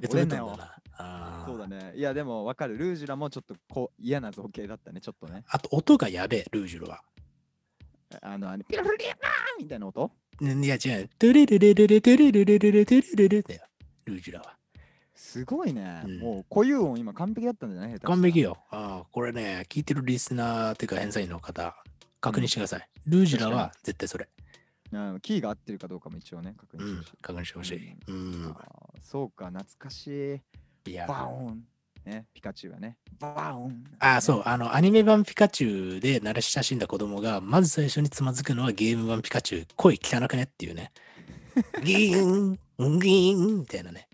[0.00, 0.72] ベトベトンだ俺ねな。
[0.98, 7.02] あーそうだねいやでもわかるルージュラもちょっとこう嫌な造形だったねちょっとねあと、音がやべえ、ルージュラは。
[8.22, 10.10] あのあのピロリリパーンみたいな音？
[10.40, 11.10] いや違う。
[11.18, 13.62] トゥルルルルルトゥルルルルルトゥルルルだよ。
[14.04, 14.56] ルージュラは。
[15.14, 16.02] すごいね。
[16.04, 18.58] うんもう固有音今完璧だったんじゃない完璧よ。
[18.70, 21.74] ああ、これね、聞いてるリスナーっていうか、返済員の方、
[22.20, 22.88] 確認してください。
[23.06, 24.28] ルージュラは絶対それ。
[24.96, 27.96] うんキーが合ってるかどうかも一応ね、確うん認してほしい。、確認してほしい。
[28.08, 28.56] うん。
[29.02, 30.06] そうか、懐かし
[30.86, 30.90] い。
[30.90, 31.06] いや。
[31.06, 31.64] バオン。
[32.04, 32.98] ね、ピカチュウがね。
[33.18, 33.84] バオン。
[33.98, 40.92] ああ、そう、あの、アニメ版ピカチュウで慣れ親しんだ子供が、まず最初につまずくのはゲーム版ピカチュウ、声汚くねっていうね。
[41.82, 44.08] ギーン、ギーンみたいなね。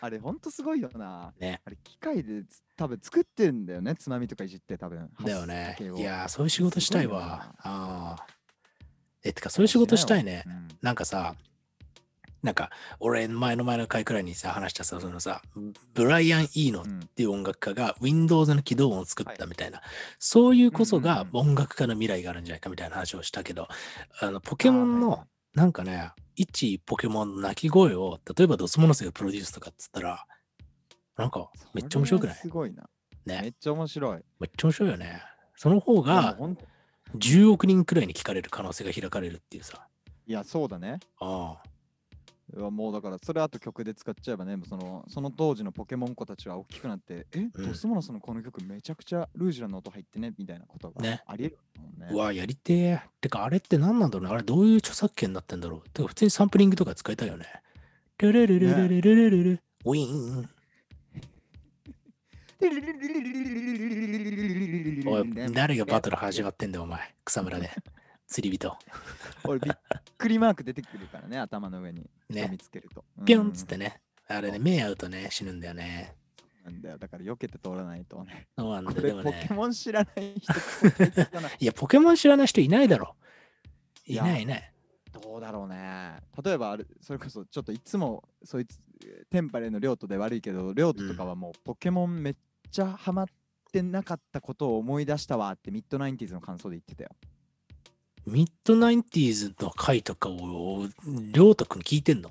[0.00, 1.32] あれ、ほんとすごいよな。
[1.38, 1.60] ね。
[1.64, 5.10] あれ、機械でつ多分作ってんだよね、つまみとかいじって多分。
[5.22, 5.84] だよね発。
[5.84, 7.54] いやー、そういう仕事したいすごいなわ。
[7.58, 8.26] ああ。
[9.24, 10.50] え、てか、そういう仕事したいねう。
[10.50, 11.34] んなんかさ、
[12.42, 15.40] なんか、俺、前の前の回くらいにさ、話したさ、そのさ、
[15.94, 19.80] ブライアン・イーノっうんていう音楽家が Windows の起動音を作ったみたいな、
[20.18, 23.66] そういうこそが音楽家の未来があるんじゃないかみたいな話をしたけど、
[24.20, 30.26] あの、ポケモンのなんかね、一ポケモンの鳴き声を、例えばドスモノスがプロデュースとかっつったら、
[31.16, 32.36] なんか、めっちゃ面白くない？
[32.36, 32.84] すごいな。
[33.24, 33.52] めねっ。
[33.58, 34.22] ちゃ面白い。
[34.40, 35.22] めっちゃ面白いよね。
[35.56, 36.58] その方がほん
[37.16, 39.86] 10億人くらいに聞かれる可能性が開かれるっていうさ。
[40.26, 41.00] いや、そうだね。
[41.20, 41.68] ああ。
[42.56, 52.08] いやもうだから、それあと曲で使っちゃえばね、そのその当時のポケモン子たちは大きくなって、え、うんドスモノスのこの曲めちゃくちゃルージュラの音入ってねみたいなことがねありえるもんね。
[52.12, 53.00] うわ、やりてえ。
[53.20, 54.34] てか、あれって何なんだろうね。
[54.34, 55.88] あれどういう著作権になってんだろう。
[55.90, 57.46] てか、普通にサンプリングとか使いたいよね。
[58.18, 60.48] ルルルルルルルルルルウィーン。
[65.06, 67.14] おい、誰がバトル始まってんだよ、お前。
[67.24, 67.70] 草むらで。
[68.26, 68.76] 釣り人。
[69.44, 69.74] 俺びっ
[70.16, 72.08] くりマーク出てくるからね、頭の上に。
[72.30, 73.04] ね見つけると。
[73.24, 73.84] ピョンっつってね。
[73.86, 74.00] ね。
[74.28, 76.16] あれね、目合うとね、死ぬんだよね。
[76.64, 78.48] なんだよ、だから避けて通らないとね。
[78.56, 79.54] そうなんだでもねポケ。
[79.54, 80.60] モン知らない人こ
[81.60, 83.14] いや、ポケモン知らない人いないだろ。
[84.06, 84.72] いないいない。
[85.12, 86.16] どうだろうね。
[86.42, 88.80] 例えばあれ、それこそちょっといつもそいつ、
[89.30, 92.36] テンパレのリョートで悪いけど、リョートとかはもうポケモンめっ
[92.74, 93.26] ちゃハマっ
[93.72, 97.10] てなかったことを思い出したわってミッドナインティーズの感想で言ってたよ。
[98.26, 102.30] ミッドナインティーズの回とかを、りょうたくん聞いてんの？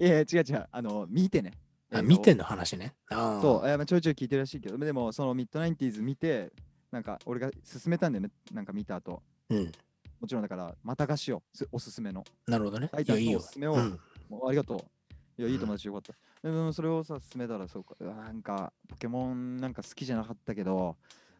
[0.00, 1.52] いや違う違う、あの、見てね。
[1.92, 2.94] あ、見てんのの話ね。
[3.08, 3.40] ああ。
[3.40, 6.50] そう、えまあちょいちょい聞いてるらしいけど、でもそのミッドナインティーズ見て、
[6.90, 9.22] なんか俺が勧めたんだよね、なんか見た後。
[9.48, 9.72] うん。
[10.20, 12.24] もちろんだから、また菓子をすおすすめの。
[12.48, 12.90] なるほどね。
[12.92, 13.68] いや、いいよのおすすめ。
[13.68, 14.00] をうん。
[14.48, 14.78] ありがとう。
[15.38, 16.14] いや、いいうん友達よかった。
[16.42, 20.96] でもそれをさ、進めたらそうか、うわなんか、ポケモンなんか好きじゃなかったけど、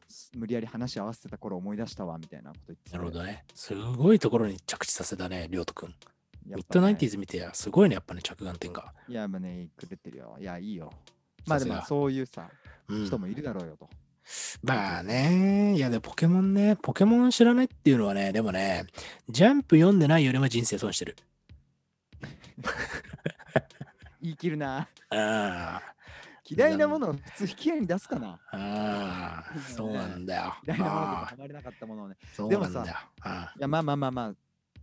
[0.08, 3.44] す無理やり話合わせてた頃思い出したわ、みたいなこと言っててなるほどね。
[3.54, 5.94] すごいところに着地させたね、りょうとくん。
[6.44, 8.92] ミッドナインティーズ見てや、すごいね、やっぱね、着眼点が。
[9.08, 10.36] いや、まあね、くれてるよ。
[10.38, 10.92] いや、いいよ。
[11.46, 12.48] まあでもそういうさ、
[12.88, 13.88] うん人もいるだろうよと。
[14.62, 18.86] まあね、いやでもポケモンね、ポケモン知らないっていうのはね、でもね、
[19.28, 21.16] ジャンプ読んでないよりも人生損してる。
[24.26, 24.88] 言い切るな。
[25.10, 25.80] あ
[26.48, 28.40] 嫌いなものを普通引き合いに出すかな。
[28.50, 30.54] あ、ああ、そうなんだよ。
[30.66, 32.16] 嫌いなものとかあハマれなかったものをね。
[32.20, 32.96] あそうでもさなんだよ。
[33.22, 34.34] あいや、まあまあまあま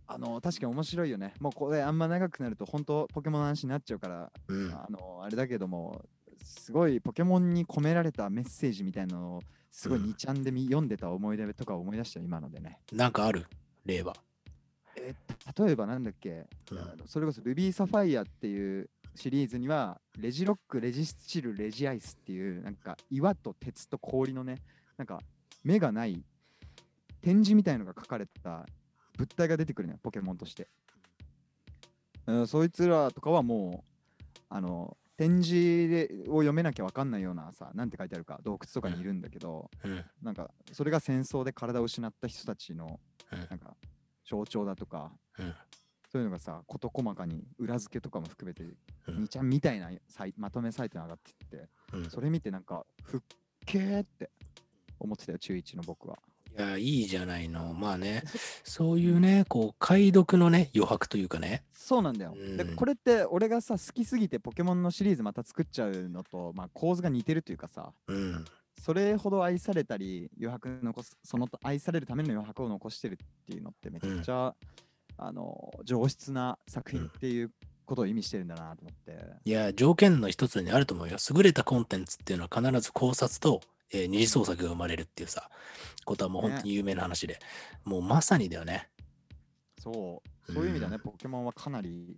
[0.06, 1.34] あ、あの、確かに面白いよね。
[1.40, 6.02] もうこれあんま長くなると本当ポケモンの話になっちゃうから、うん、あの、あれだけども、
[6.42, 12.78] すごいポケモンに込められたメッセージみたいなのを、すごいうん2ちゃんで見読んでた思い出とかを思い出したよ今のでね。
[12.92, 13.46] なんかある？
[13.84, 14.14] 例は。
[14.96, 15.14] え
[15.58, 24.56] 例えばなんだっけ、うんそれこそルビーサファイアっていうシリーズには、レジロック、レジスチル、レジアイスっていう、なんか岩と鉄と氷のね、
[24.96, 25.20] なんか
[25.62, 26.24] 目がない
[27.20, 28.66] 展示みたいのが書かれた
[29.16, 30.68] 物体が出てくるのよ、ポケモンとして。
[32.26, 40.04] うん、そいつらとかはもう、あの、展示でを読めなきゃ分かんないようなさ、なんて書いてあるか、洞窟とかにいるんだけど、うん。
[40.22, 42.98] なんか、それが戦争で体を失った人たちの、
[43.32, 43.76] うんなんか、
[44.28, 45.54] 象徴だとか、うん
[46.14, 48.62] そういうのがさ、事細かに裏付けとかも含めて、
[49.08, 53.20] うん2ちゃんみたいなサイまとめサイトに上がってって、うんそれ見てなんか、ふっ
[53.66, 54.30] けーって
[55.00, 56.16] 思ってたよ、中1の僕は。
[56.56, 57.74] いや、いいじゃないの。
[57.74, 58.22] まあね、
[58.62, 61.64] そういうね、こう、解読のね、余白というかね。
[61.72, 62.36] そうなんだよ。
[62.36, 68.44] でうんこれって俺がさ、好きすぎてポケモンのシリーズまた作っちゃうのと、まあ、構図が似てるというかさ、うん。
[68.80, 74.54] それほど愛されたり、余白残す、その愛されるための余白を残してるっていうのってめちゃくちゃ、
[75.16, 77.50] あの上質な作品っていう
[77.86, 79.18] ことを意味してるんだなと思って。
[79.44, 81.16] いや、条件の一つにあると思うよ。
[81.34, 83.60] 優れたコンテンツっていうのは必ず考察と、
[83.92, 85.50] えー二次創作が生まれるっていうさ、
[86.04, 87.38] ことはもう本当に有名な話で、
[87.84, 88.88] もうまさにだよね。
[89.78, 92.16] そう、そういう意味ではね、うんポケモンはかなり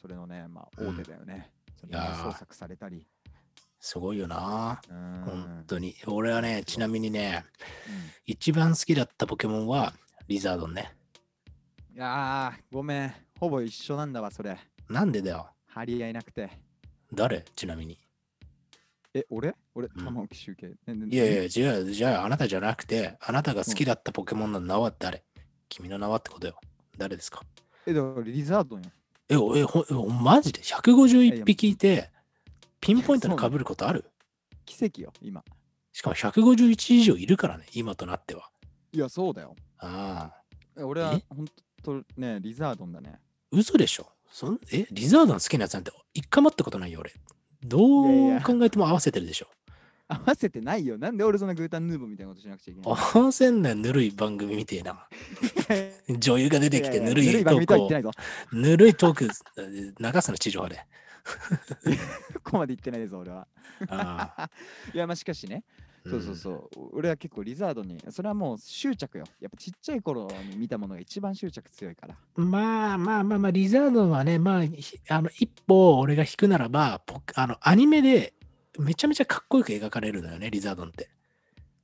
[0.00, 1.50] それのね、まあ、大手だよね。
[1.80, 3.06] それいやーが創作されたり。
[3.80, 4.80] すごいよな。
[4.88, 5.94] うーん本当に。
[6.06, 7.90] 俺はね、ちなみにね、う
[8.26, 9.94] 一番好きだったポケモンは
[10.28, 10.94] リザードンね。
[11.96, 13.14] んいやー、ごめん。
[13.40, 14.58] ほぼ一緒なんだわ、それ。
[14.90, 15.48] なんでだよ。
[15.68, 16.50] 張り合いなくて。
[17.10, 17.42] 誰？
[17.56, 17.98] ちなみに。
[19.14, 19.54] え、俺？
[19.74, 20.68] 俺、ん玉置集計。
[20.86, 25.24] ねねいやいや、じゃあ、じゃあ、あなたじゃなくて、あなたが好きだったポケモンの名は誰、
[25.70, 26.60] 君の名はってことよ。
[26.98, 27.40] 誰ですか？
[27.86, 28.90] え、だからリザードンよ。
[29.30, 32.10] え、おえ、ほおマジで ?151 匹いて、
[32.82, 34.04] ピンポイントで被ることある？
[34.66, 35.42] 奇跡よ、今。
[35.94, 38.50] しかも151以上いるからね、今となっては。
[38.92, 39.56] いや、そうだよ。
[39.78, 40.42] ああ、
[40.78, 41.24] え俺はえ？
[41.34, 41.46] ほん
[41.86, 43.20] とね、リザードンだね。
[43.52, 44.06] 嘘でしょ？
[44.30, 47.12] そんえ、リザードン好きなやつなんて一回もってことないよ、俺。
[47.62, 49.46] どうや考えても合わせてるでしょ？
[50.08, 50.98] 合わせてないよ。
[50.98, 55.08] なんで俺そんなグータンヌーボーみたいなことしなくちゃいけない合わせんなよ、ぬるい番組みてえな。
[56.18, 58.56] 女優が出てきてぬるいトーク。
[58.56, 60.86] ぬるいトーク流すの地上波で。
[62.44, 63.48] ここまで言ってないぞ、俺は。
[63.88, 64.50] ああ
[64.94, 65.64] いや、まあしかしね、
[66.08, 69.24] そうそうそう、俺は結構リザードに、それはもう執着よ。
[69.40, 72.16] やっぱちっちゃい頃に見たものが一番執着強いから。
[72.36, 78.34] うんまあまあまあまあ、リザードンはね、まあ、ひあの一歩俺が引くならば、ポあのアニメで
[78.78, 81.10] めちゃめちゃかっこよく描かれるのよね、リザードンって。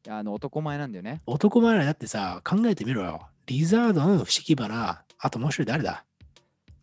[0.08, 1.22] あの男前なんだよね。
[1.26, 3.28] 男前だってさ、考えてみろよ。
[3.46, 6.04] リザードン、不思議花、あともう一人誰だ？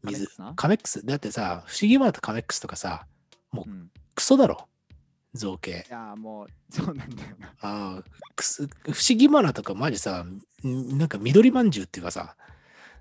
[0.03, 1.05] 水カメックス。
[1.05, 3.05] だってさ、不思議花とカメックスとかさ、
[3.53, 4.67] うん、クソだろ。
[5.33, 5.85] 造形。
[5.87, 7.47] いやもう、 そうなんだよな。
[7.61, 8.03] ああ、
[8.35, 10.41] くす不思議花とかマジさ、ん
[10.97, 12.35] なんか緑まんじゅうっていうかさ、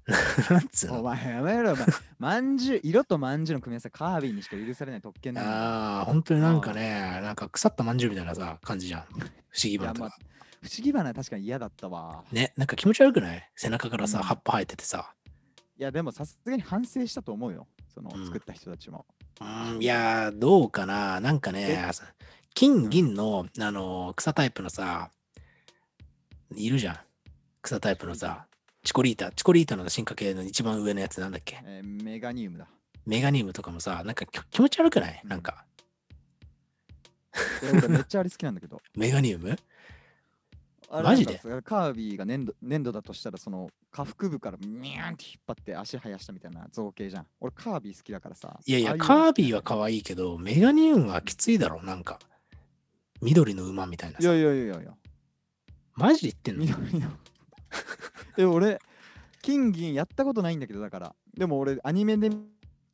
[0.51, 1.87] なんつうおの前やめろ、お前。
[2.19, 5.57] まんじゅう、色とまんじゅうの組み合わせ、カービィにしか許されない特権なんだよ。
[5.57, 9.03] ああ、本当になんかね、なんか腐ったまんじゅうみたいなさ、感じじゃん。
[9.03, 9.29] 不思
[9.65, 10.19] 議いやまあ花とか。
[10.63, 12.25] 不思議花確かに嫌だったわ。
[12.33, 13.51] ね、なんか気持ち悪くない？
[13.55, 15.15] 背中からさ、うん葉っぱ生えててさ。
[15.79, 17.69] いや、でもさすがに反省したと思うよ。
[17.93, 19.07] そのうん作った人たちも。
[19.41, 19.45] う
[19.79, 21.21] ん、いやー、どうかな。
[21.21, 21.91] なんかね、
[22.55, 25.11] 金、銀の、あのー草タイプのさ、
[26.55, 26.97] いるじゃん。
[27.63, 28.47] 草タイプのさ、
[28.83, 31.61] チコリータ、チコリータの進化系の一番上のやつなんだっけ？
[31.65, 32.67] えーメガニウムだ。
[33.07, 35.21] メガニウムとかもさ、なんかき気持ち悪くない？
[35.25, 35.65] なんか、
[37.63, 38.81] え俺めっちゃあれ好きなんだけど。
[38.97, 39.57] メガニウム？
[40.91, 41.35] あれマジで？
[41.35, 47.27] なんかさカービィが粘土粘土だとしたら、その下腹部からニャーンって引っ張って足生やしたみたいな造形じゃん。
[47.41, 48.59] 俺カービィ好きだからさ。
[48.65, 52.19] いやいや、ああうのカービィは可愛いけど、メガニウムはきついだろ、なんか。
[53.21, 54.29] 緑の馬みたいないさ。
[54.33, 54.95] やいやいやいやいや。
[55.95, 56.79] マジで言ってんの？
[56.79, 57.11] 緑の。
[58.39, 58.79] え、俺、
[59.43, 61.15] 金銀やったことないんだけど、だから。
[61.37, 62.31] でも俺、アニメで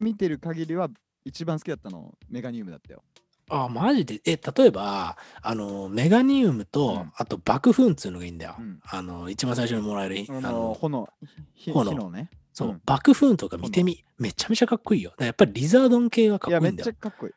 [0.00, 0.88] 見てる限りは、
[1.24, 3.04] 一番好きだったの、メガニウムだったよ。
[3.50, 4.20] あ、マジで？
[4.24, 8.56] え、例えば、あの、メガニウムと、うんあと爆風っつうのがいいんだよ。
[8.58, 11.08] うんあの、一番最初にもらえる、あのあの、炎、
[11.54, 12.30] ひ炎火のね。
[12.52, 15.10] そう、うん爆風とか見てみ、めちゃめちゃかっこいいよ。
[15.10, 16.84] だからやっぱりリザードン系はかっっこいいんだよ。
[16.84, 17.32] ちゃかっこいい。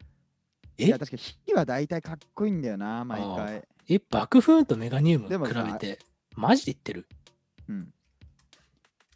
[0.83, 3.67] いえや、確かに火は大体かっこいいんだよな、毎あ回。
[3.89, 5.99] え、爆風とメガニウムでも比べて、
[6.35, 7.07] マジで言ってる？
[7.67, 7.93] うん。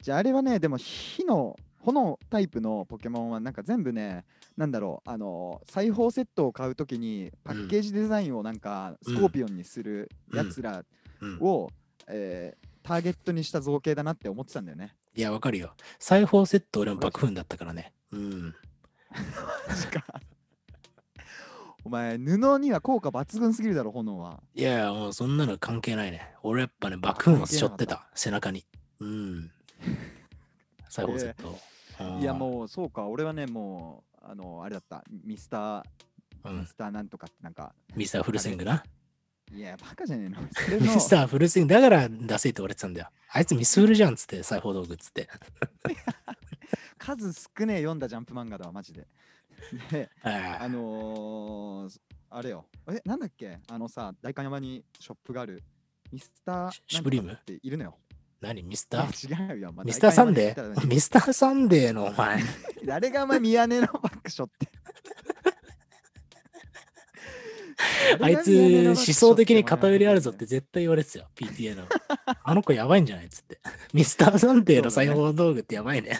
[0.01, 4.25] じゃあ、あれはね、でも火の、炎タイプのポケモンはなんか全部ね、
[4.58, 10.84] なんだろう、あの、裁縫セットを買うときにパッケージデザインをなんかスコーピオンにするやつら
[11.22, 11.38] うん。
[11.40, 11.70] を、
[12.08, 14.96] えーターゲットにした造形だなって思ってたんだよね。
[15.16, 15.74] いや、わかるよ。
[16.00, 17.94] 裁縫セット俺も爆風だったからね。
[18.12, 18.56] うん。
[19.68, 20.04] マジか。
[21.84, 24.42] お前、布には効果抜群すぎるだろ、炎は。
[24.54, 26.34] いやいや、もうそんなの関係ないね。
[26.44, 28.66] 俺やっぱね、爆風を背負ってた、背中に。
[29.00, 29.52] うん。
[30.90, 31.58] 裁縫セット。
[32.20, 38.84] いや、もうそうか、俺はね、もう、あの、あれだった、ミスター、ミスターなんとかってなんか、ミスターフルスイングな？
[39.53, 40.39] いや、バカじゃねえの。
[40.79, 43.10] ミのスターフルスイングだから出せって言われてたんだよ。
[43.29, 45.27] あいつミスフルじゃんっつって、裁縫道具っつって。
[46.97, 49.07] 数少ねえ読んだジャンプ漫画だわ、マジで。
[49.91, 53.60] で、ああのー、あれよ、え、なんだっけ？
[53.67, 55.63] あのさ、代官山にショップがある、
[56.12, 57.97] ミスターシシュプリームっているのよ。
[58.41, 59.71] 何ミスいタやー違うよ。
[59.71, 60.88] まあミスターサンデー？
[60.88, 62.39] ミスターサンデーのお前。
[62.86, 64.67] 誰がお前宮根のバッグショって。
[68.21, 68.51] あいつ
[68.88, 71.86] 思想的に偏りあるぞって絶対言われてたよ、PTA の。
[72.43, 73.60] あの子やばいんじゃないっつって。
[73.93, 76.19] ミスターサンデーの裁縫道具ってやばいね。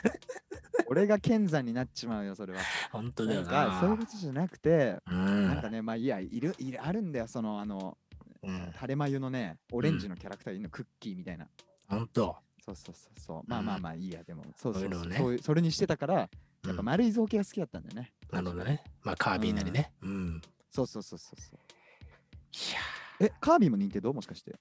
[0.88, 2.60] 俺が剣山になっちまうよ、それは。
[2.92, 4.12] 本当だよなそういうなこ。
[4.12, 5.72] とじゃなくて、うなんかん。
[5.72, 7.98] ね、まあいいや、いる、いる、あるんだよ、その、あの、
[8.44, 11.48] うん垂れ眉のね、オレンジのキャラクターいるの、クッキーみたいな。
[11.92, 12.36] 本当。
[12.66, 13.44] そうそうそうそう。
[13.48, 16.30] まあまあまあいいや、でも、そうそうそううそいうそれにしてたから、やっ
[16.64, 18.14] ぱうん丸い造形が好きだったんだよね。
[18.32, 18.84] なるほどね。
[19.04, 19.92] まあ、カービィなりね。
[20.02, 20.42] うん。
[20.70, 21.60] そうそうそうそうそう。
[22.54, 24.56] いやえ、カービィも認定どうもしかして？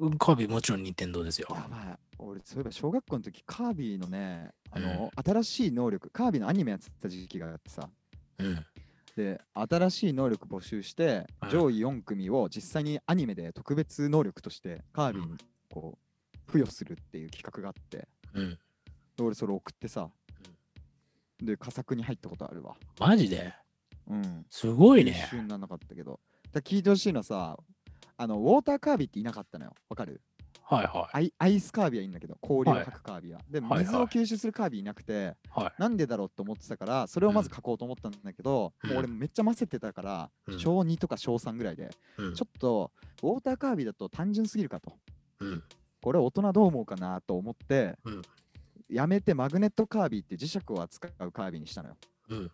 [0.00, 1.48] ーカービィもちろん任天堂ですよ。
[1.50, 1.98] やばい。
[2.18, 7.88] 俺、そういえば小学校の時、カービィのね、あの、新しい能力、カービィのアニメやってた時期があってさ、
[8.38, 8.66] うん。
[9.14, 15.36] で、新しい能力募集してうん、上位4組を実際にアニメで特別能力として、カービィに
[15.72, 16.05] こう、
[16.46, 18.50] 付与するっていう企画があって、うん。
[18.50, 18.58] で
[19.22, 20.08] 俺それ送ってさ、
[21.42, 22.76] で、佳作に入ったことあるわ。
[22.98, 23.52] マジで？
[24.08, 24.46] うん。
[24.50, 25.28] すごい優ね。
[25.30, 26.20] 秀にならなかったけど。
[26.52, 27.58] だ聞いてほしいのはさ、
[28.16, 29.74] あの、ウォーターカービィっていなかったのよ。
[29.88, 30.22] わかる？
[30.62, 33.40] はいはアイアイスカービィはいいんだけど、氷をはい吐くカービィは。
[33.48, 35.60] で、はいはい水を吸収するカービィいなくて、い。
[35.60, 35.72] はい。
[35.78, 42.90] なんでだろうって思ってたから、それをまず書こうと思ったんだけど、うん俺めっちゃ混ぜてたから、うん小2とか小3ぐらいで、うんちょっと
[43.22, 44.92] ウォーターカービィだと単純すぎるかと。
[46.06, 46.12] うん。
[46.12, 48.22] これ大人どう思うかなと思って、うん
[48.88, 51.96] やめてマグネットカービィって磁石を扱うカービィにしたのよ。
[52.28, 52.50] うん。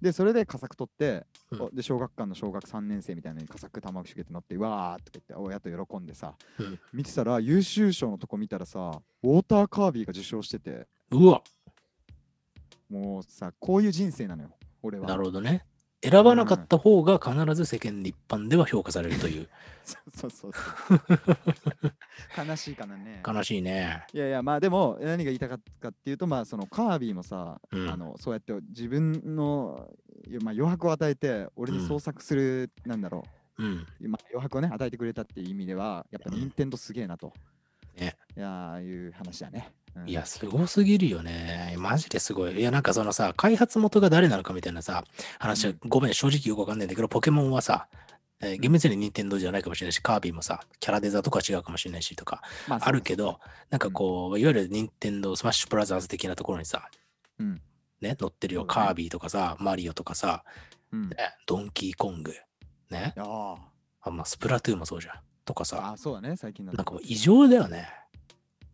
[0.00, 11.42] で、それで佳作取って、うんおで小学館の小学3年生みたいなのに佳作玉木茂って乗って、うわーって言って、親と喜んでさ、うん見てたら優秀賞のとこ見たらさ、ウォーターカービィが受賞してて、うわ、
[12.88, 14.50] もうさ、こういう人生なのよ、
[14.82, 15.08] 俺は。
[15.08, 15.64] なるほどね。
[16.08, 19.48] 選ばなかった方が必ず世間一般では評価されるという。
[19.84, 19.96] そ
[20.28, 22.44] うそうそう。
[22.46, 23.22] 悲しいかなね。
[23.26, 24.04] 悲しいね。
[24.12, 29.88] いやいや、まあでも何が言いたかったかっていうと、まあそのカービィもさ、うんあのそうやって自分の、
[30.42, 33.24] まあ、余白を与えて、俺に創作する、なんだろ
[33.58, 33.86] うん。
[34.00, 37.32] う、まあ、余白をね、与えてくれたっていう意味では、やっぱうん任天堂すげえなと。
[37.98, 39.72] ねいやー、いう話だね。
[39.96, 40.08] うん。
[40.08, 41.74] いや、すごすぎるよね。
[41.78, 42.58] マジですごい。
[42.58, 45.04] いや、なんかそのさ、開発元が誰なのかみたいなさ、
[45.38, 45.88] 話は、うん。
[45.88, 47.88] ごめん、正直よくわかんないんだけど、ポケモンはさ、
[48.40, 56.88] えー厳密に任天堂じゃないかもしれないし、カービィもさ、キャラデザとか違うかもしれないしとか、まあるけど、なんかこう、いわゆる任天堂スマッシュブラザーズ的なところにさ、
[57.38, 57.62] うん。
[58.02, 58.66] ね、乗ってるよ、ね。
[58.68, 60.44] カービィとかさ、マリオとかさ、
[60.90, 62.34] そううん、ね、ドンキーコング、
[62.90, 63.56] ね、あ
[64.10, 65.14] まあ、スプラトゥーンもそうじゃん。
[65.46, 67.88] とかあさ、ー、そうだね、最近なんかもう異常だよね。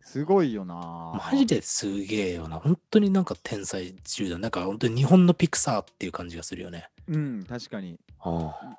[0.04, 1.32] すごいよなー。
[1.32, 2.58] マジですげえよな。
[2.58, 4.38] 本当になんか天才中だ。
[4.38, 6.88] なんか本当に日本のピクサーっていう感じがするよね。
[7.08, 7.98] うん、確かに。
[8.20, 8.76] あ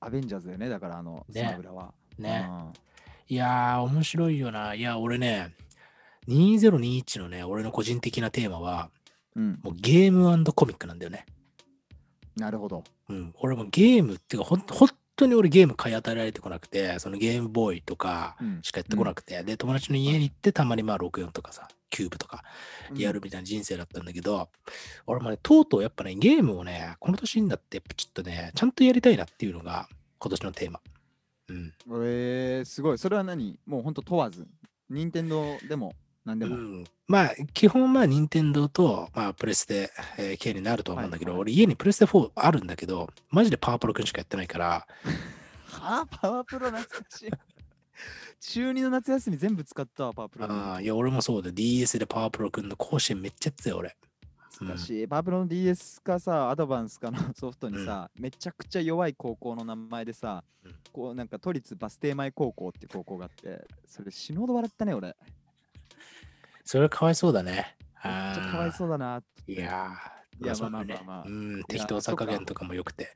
[0.00, 1.94] アベンジャーズだよね、だからあの、ねスマブラは。
[2.18, 2.72] ねうん
[3.30, 4.74] いやー、面白いよな。
[4.74, 5.54] いや、俺ね、
[6.28, 8.90] 2021のね、俺の個人的なテーマは、
[9.36, 11.26] うん、もうゲームコミックなんだよね。
[12.34, 12.84] なるほど。
[13.10, 13.34] うん。
[13.40, 14.88] 俺もゲームっていうか、ほん本
[15.18, 22.44] 当に俺ゲーム買い与えられてこなくて、そのゲームボーイとかうんしかやってこなくて、で、友達の家に行ってたまにまあ64とかさ、キューブとか
[22.94, 24.48] やるみたいな人生だったんだけど、
[25.06, 30.80] 俺もね、とうとうやっぱね、ゲームをね、この年になって、やっぱちょっとね、ちゃんとやりたいなっていうのが、今年のテーマ。
[31.48, 31.74] うん。
[32.04, 32.98] えー、すごい。
[32.98, 33.58] それは何？
[33.66, 34.46] もう本当問わず？
[34.90, 35.94] 任天堂でも？
[36.28, 36.56] 何でも。
[36.56, 44.86] うん、まあ、基本まあ、任天堂と、まあ、プレステ、えー系になると思うんだけど、はいはい俺家にプレステ4あるんだけど、マジでパワープロくんしかやってないから、
[45.66, 47.30] はあ、パワープロ懐かしい。
[48.40, 50.46] 中2の夏休み全部使ったわ、パワープロ。
[50.46, 51.50] ああ、いや、俺もそうだ。
[51.50, 53.96] DS でパワープロくんの甲子園めっちゃやってたよ、俺。
[54.52, 55.08] 懐かしい。
[55.08, 65.16] パワープロの DS かさ、アドバンスかの ソフトにさ、めちゃくちゃ弱い高校の名前でさ、うんこうなんか都立バス停前高校って高校があって、それ死ぬほど笑ったね、俺。
[66.70, 67.78] それかわいそうだね。
[68.02, 69.16] ちゃかわいそうだな。
[69.16, 69.22] う。
[69.50, 73.14] いやー、いやまあまあまあまあうん、適当さ加減とかも良くて。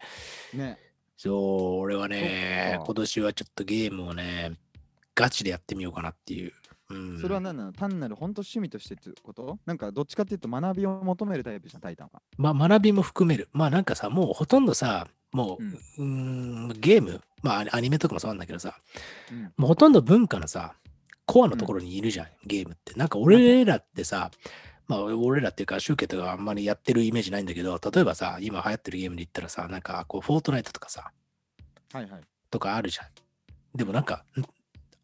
[0.55, 0.79] ね。
[1.19, 4.53] そう、俺はね今年はちょっとゲームをね、
[5.15, 6.55] ガチでやってみようかなっていう。
[6.89, 7.73] うん、それは何なの？
[7.75, 9.59] 単なる本当趣味としてってこと？
[9.67, 12.23] なんかどっちかっていうと学びを求めるタイプじゃん、タイタンは。
[12.39, 13.51] まあ、学びも含める。
[13.53, 18.77] まあなんかさ、もうほとんどさ、もう、ううんーん、ゲーム、まあアニメとかもそうなんだけどさ、
[19.31, 20.73] うんもうほとんど文化のさ、
[21.27, 22.95] コアのところにいるじゃん、ゲームって。
[22.95, 24.31] なんか俺らってさ、
[24.89, 31.11] まあ俺らっていうか、宗教とかあんまりやってるイメージないんだけど、例えばさ、今流行ってるゲームで言ったらさ、なんかこう、フォートナイトとかさ、
[31.93, 32.21] はいはい。
[32.51, 33.07] とかあるじゃん。
[33.77, 34.43] でもなんか、ん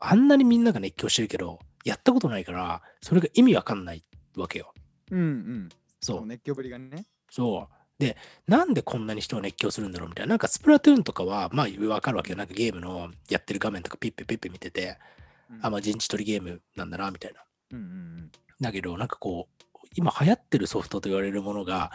[0.00, 4.04] あんなにみんなが熱狂してるけど、やったことないから、それが意味わかんない
[4.37, 4.74] わけよ。
[5.11, 5.68] うんうん。
[6.00, 6.26] そう。
[6.26, 7.07] 熱狂ぶりがね。
[7.31, 7.74] そう。
[7.98, 10.31] で、なんでこんなに人は熱狂するんだろうみたいな。
[10.31, 12.37] なんかスプラトゥーンとかは、まあわかるわけよ。
[12.37, 15.18] なんかゲームのやってる画面とかピッピピッピ見てて、うん
[15.63, 17.43] あ、まあ陣地取りゲームなんだな、みたいな。
[17.73, 18.31] うんうん
[18.61, 21.93] だけど、なんかこう、今流行ってるソフトと言われるものが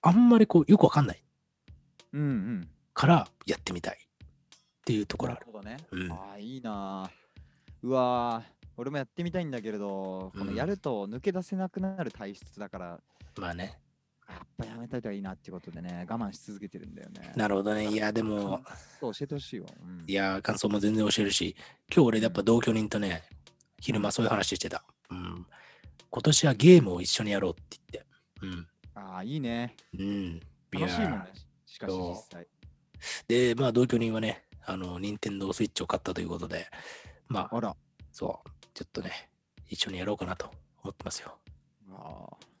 [0.00, 1.22] あんまりこうよくわかんない
[2.12, 2.20] うん。
[2.20, 2.68] うんうん。
[2.94, 5.40] からやってみたいっていうところある。
[5.40, 5.76] なるほどね。
[5.90, 7.86] うんああ、いいなー。
[7.86, 13.00] うわー俺もやってみたいんだけれど、このうんやると抜け出せなくなる体質だから、
[13.36, 13.78] まあね。
[14.28, 17.32] やっぱやめたいといいなってことでね、我慢し続けてるんだよね。
[17.36, 17.88] なるほどね。
[17.88, 18.62] いや、でも、
[19.00, 19.66] そう教えてほしいわ。
[19.82, 21.56] うんいや、感想も全然教えるし、
[21.94, 23.22] 今日俺やっぱ同居人とね、
[23.80, 24.84] 昼間そういう話してた。
[25.10, 25.46] うん。
[26.10, 28.12] 今年はゲームを一緒にやろうって言って。
[28.94, 29.76] ああ、いいね。
[29.98, 30.40] うん。
[30.70, 31.26] 楽しいもんね。
[31.66, 32.46] しかし実際。
[33.28, 36.66] で、まあ同居人はね、あの、任天堂スイッチを買ったということで、
[37.28, 37.76] まあ、あら。
[38.12, 39.30] そう、ちょっとね、
[39.68, 40.50] 一緒にやろうかなと
[40.82, 41.36] 思ってますよ。
[41.90, 42.51] あー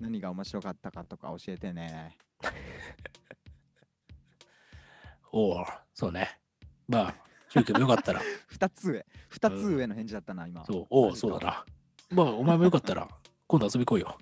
[0.00, 2.16] 何が面白かったかとか教えてね。
[5.32, 6.38] おお、そうね。
[6.88, 7.14] まあ、
[7.48, 9.06] 宗教もよかったら、 二つ上。
[9.28, 10.64] 二つ上の返事だったな、今。
[10.66, 11.64] そう、おお、そうだな。
[12.10, 13.08] まあ、お前もよかったら、
[13.46, 14.18] 今度遊び来いよ。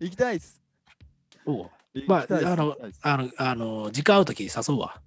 [0.00, 0.62] 行きたいっす。
[1.46, 1.70] おう
[2.08, 5.00] まああのあの、あの、時間会うとき誘うわ。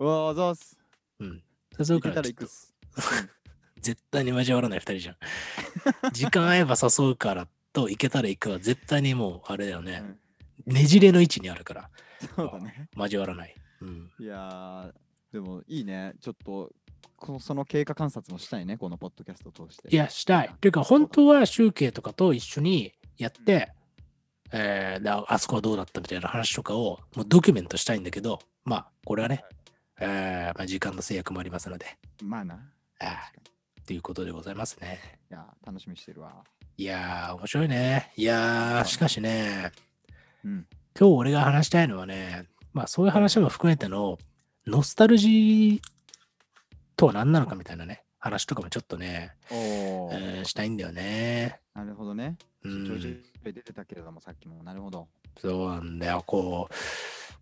[0.00, 0.76] うわあざーす。
[1.20, 1.42] うん。
[1.78, 2.22] 誘うから。
[2.22, 2.74] 絶
[4.10, 5.16] 対に交わらない二人じゃん。
[6.12, 7.46] 時間合えば誘うから
[7.78, 10.02] と行けたら行くは絶対にもうあれだよね。
[10.66, 11.90] ねじれの位置にあるから
[12.36, 12.88] そうだね。
[12.96, 13.54] 交わらない。
[13.80, 14.10] うん。
[14.18, 16.14] いやー、でもいいね。
[16.20, 16.70] ちょっと、
[17.16, 19.88] このその経過観察もしたいね、このポッドキャストを通して。
[19.88, 20.54] いや、したい。
[20.60, 23.72] ていうか、本当は集計とかと一緒にやって、
[24.50, 29.44] えーだあそこはどうだったみたいな話とかをもうドキュメントしたいんだけど、まあ、これはね、
[30.00, 31.86] えーまあ、時間の制約もありますので、
[32.22, 32.58] まあな。
[33.86, 35.20] ということでございますね。
[35.30, 36.42] いやー、楽しみにしてるわ。
[36.80, 38.12] いやー、面白いね。
[38.16, 39.72] いやー、しかしね、
[40.44, 40.66] うん。
[40.96, 44.16] 今日俺が話したいのはね、まあそういう話も含めての、
[44.64, 45.80] ノスタルジー
[46.94, 51.58] とは何なのかみたいなね、話とかもちょっとね、えーしたいんだよね。
[51.74, 52.36] なるほどね。
[52.62, 54.62] うちょいちょいん、出てたけれども、さっきも。
[54.62, 55.08] なるほど。
[55.40, 56.22] そうなんだよ。
[56.28, 56.68] こ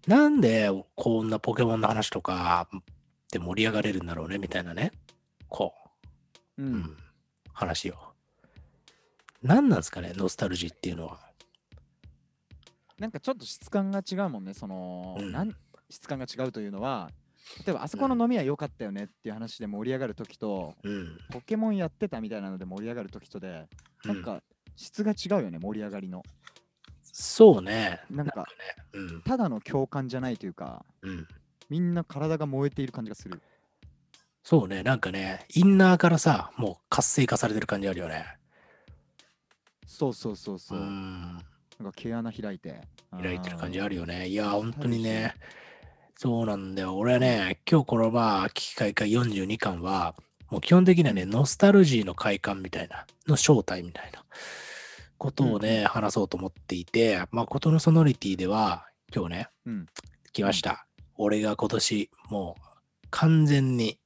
[0.06, 2.70] う、なんでこんなポケモンの話とか
[3.30, 4.92] で盛り上がれるんだろうね、みたいなね。
[5.50, 5.74] こ
[6.56, 6.62] う。
[6.62, 6.96] う、うんん、
[7.52, 8.05] 話を。
[9.42, 11.18] 何なんですかね、ノスタルジーっていうのは。
[12.98, 14.54] なんかちょっと質感が違うもんね。
[14.54, 15.52] その、うんなん
[15.88, 17.10] 質感が違うというのは、
[17.64, 21.18] 例えばあそこの飲みは良かったよねっていう話で盛り上がるときと、うん。
[21.30, 23.68] ポケモンやってたみたいなので盛り上がるときとで、
[24.04, 24.42] うなんか
[24.74, 26.22] 質が違うよね、盛り上がりの。
[27.02, 28.00] そうね。
[28.10, 28.46] なんかね、
[28.94, 29.22] うん。
[29.22, 31.26] ただの共感じゃないというか、うん。
[31.68, 33.40] みんな体が燃えている感じがする。
[34.42, 38.38] そうね、なんかね、インナーからさ、もう活性化されてる感じあるよね。
[39.86, 40.82] そうそうそうそうう。
[40.82, 41.34] ん。
[41.80, 42.80] なんか毛穴開いて。
[43.22, 44.28] 開いてる感じあるよね。
[44.28, 45.34] いや、本当にね、
[46.16, 46.96] そうなんだよ。
[46.96, 50.14] 俺はね、今日このまあ、危機開会42巻は、
[50.50, 54.24] もう基本的にはね、ノスタルジーの快感みたいな、の正体みたいな
[55.18, 59.86] ことをね、うん話そうと思っていて、まあ、ことのソノリティでは、今日ね、うん
[60.32, 60.86] 来ました。
[61.16, 63.98] 俺が今年、もう、完全に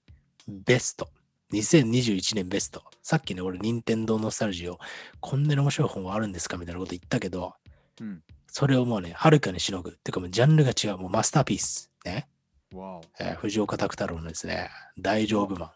[0.47, 1.09] ベスト。
[1.53, 2.85] 2021年ベスト。
[3.03, 4.79] さっきね、俺、任天堂ノスタルジーを、
[5.21, 6.57] こんなに面白い本はあるんですか？
[6.57, 7.55] みたいなこと言ったけど、
[8.01, 8.23] うん。
[8.47, 9.93] それをもうね、はるかにしのぐ。
[9.93, 10.99] てかもうジャンルが違う。
[10.99, 11.91] もうマスターピース。
[12.05, 12.29] ね。
[12.75, 15.73] わえー藤岡拓太郎のですね、大丈夫マ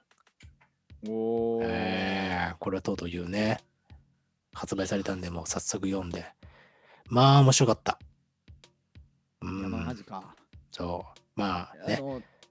[1.07, 1.11] ン。
[1.11, 1.61] お。
[1.62, 3.59] えーこれはとうとう言うね。
[4.53, 6.25] 発売されたんで、もう早速読んで。
[7.09, 7.99] まあ、面白かった。
[9.43, 10.35] ういやマん、ジか。
[10.70, 11.20] そう。
[11.35, 12.01] まあね。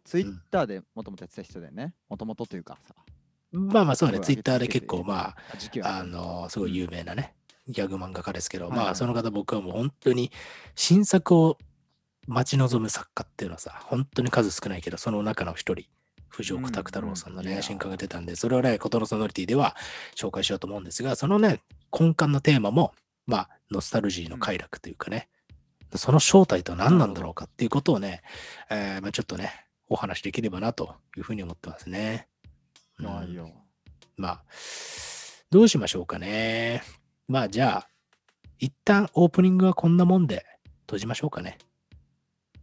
[0.03, 1.93] ツイッターでもともとやってた人だよね。
[2.09, 2.93] もともとというかさ。
[3.53, 5.35] まあまあそうね、ツイッターで結構まあ、
[5.83, 7.35] あ、あの、すごい有名なね、
[7.67, 10.31] ギャグ漫画家ですけど、まあその方僕はもう本当に
[10.75, 11.57] 新作を
[12.27, 15.85] 待ち望む作家っていうのはさ、本当に数少ないけど、その中の一人、
[16.29, 19.75] 藤岡拓太郎さんのね、新刊が出たんで、それをね、ことのソノリティでは
[20.15, 21.61] 紹介しようと思うんですが、そのね、
[21.97, 22.93] 根幹のテーマも、
[23.27, 25.29] まあ、ノスタルジーの快楽というかね、
[25.95, 28.23] その正体とは何なんだろうかっていうことをね、
[28.69, 32.27] えーまあ、ちょっとね、お話しできればなというふうに思ってますね。
[32.99, 33.53] うん。
[34.17, 34.43] まあ、
[35.49, 36.83] どうしましょうかね。
[37.27, 37.87] まあ、じゃあ、
[38.59, 40.45] 一旦オープニングはこんなもんで
[40.81, 41.57] 閉じましょうかね。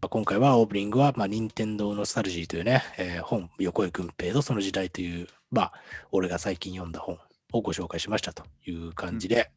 [0.00, 5.72] まあ今回はオープニングは、まあ、任天堂ノスタルジーというね、えー本、横井君平とその時代という、まあ、
[6.10, 7.18] 俺が最近読んだ本
[7.52, 9.50] をご紹介しましたという感じで、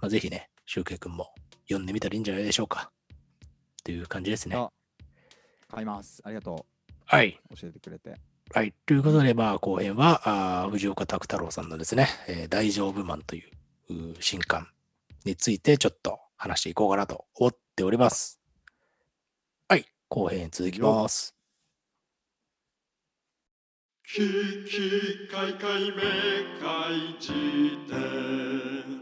[0.00, 1.34] まあ、ぜひね、シュウケイ君も
[1.68, 2.90] 読んでみたらいいんじゃないでしょうか。
[3.84, 4.56] という感じですね。
[4.56, 4.70] あ
[5.68, 6.22] 買います。
[6.24, 6.64] ありがと
[7.04, 7.38] はい。
[7.50, 7.56] う。
[7.56, 8.14] 教えてくれて。
[8.54, 8.74] はい。
[8.84, 13.42] ということで、まあ、後編は、あ藤岡拓太郎さんのですね、えー大丈夫マンとい
[13.88, 14.68] うう新刊
[15.24, 18.38] についてちょっと話していこうかなと思っております。
[19.68, 19.86] はい。
[20.10, 21.34] 後編続きます。
[24.04, 26.02] ききかいかいめ
[26.60, 27.32] かい辞
[27.88, 29.01] 典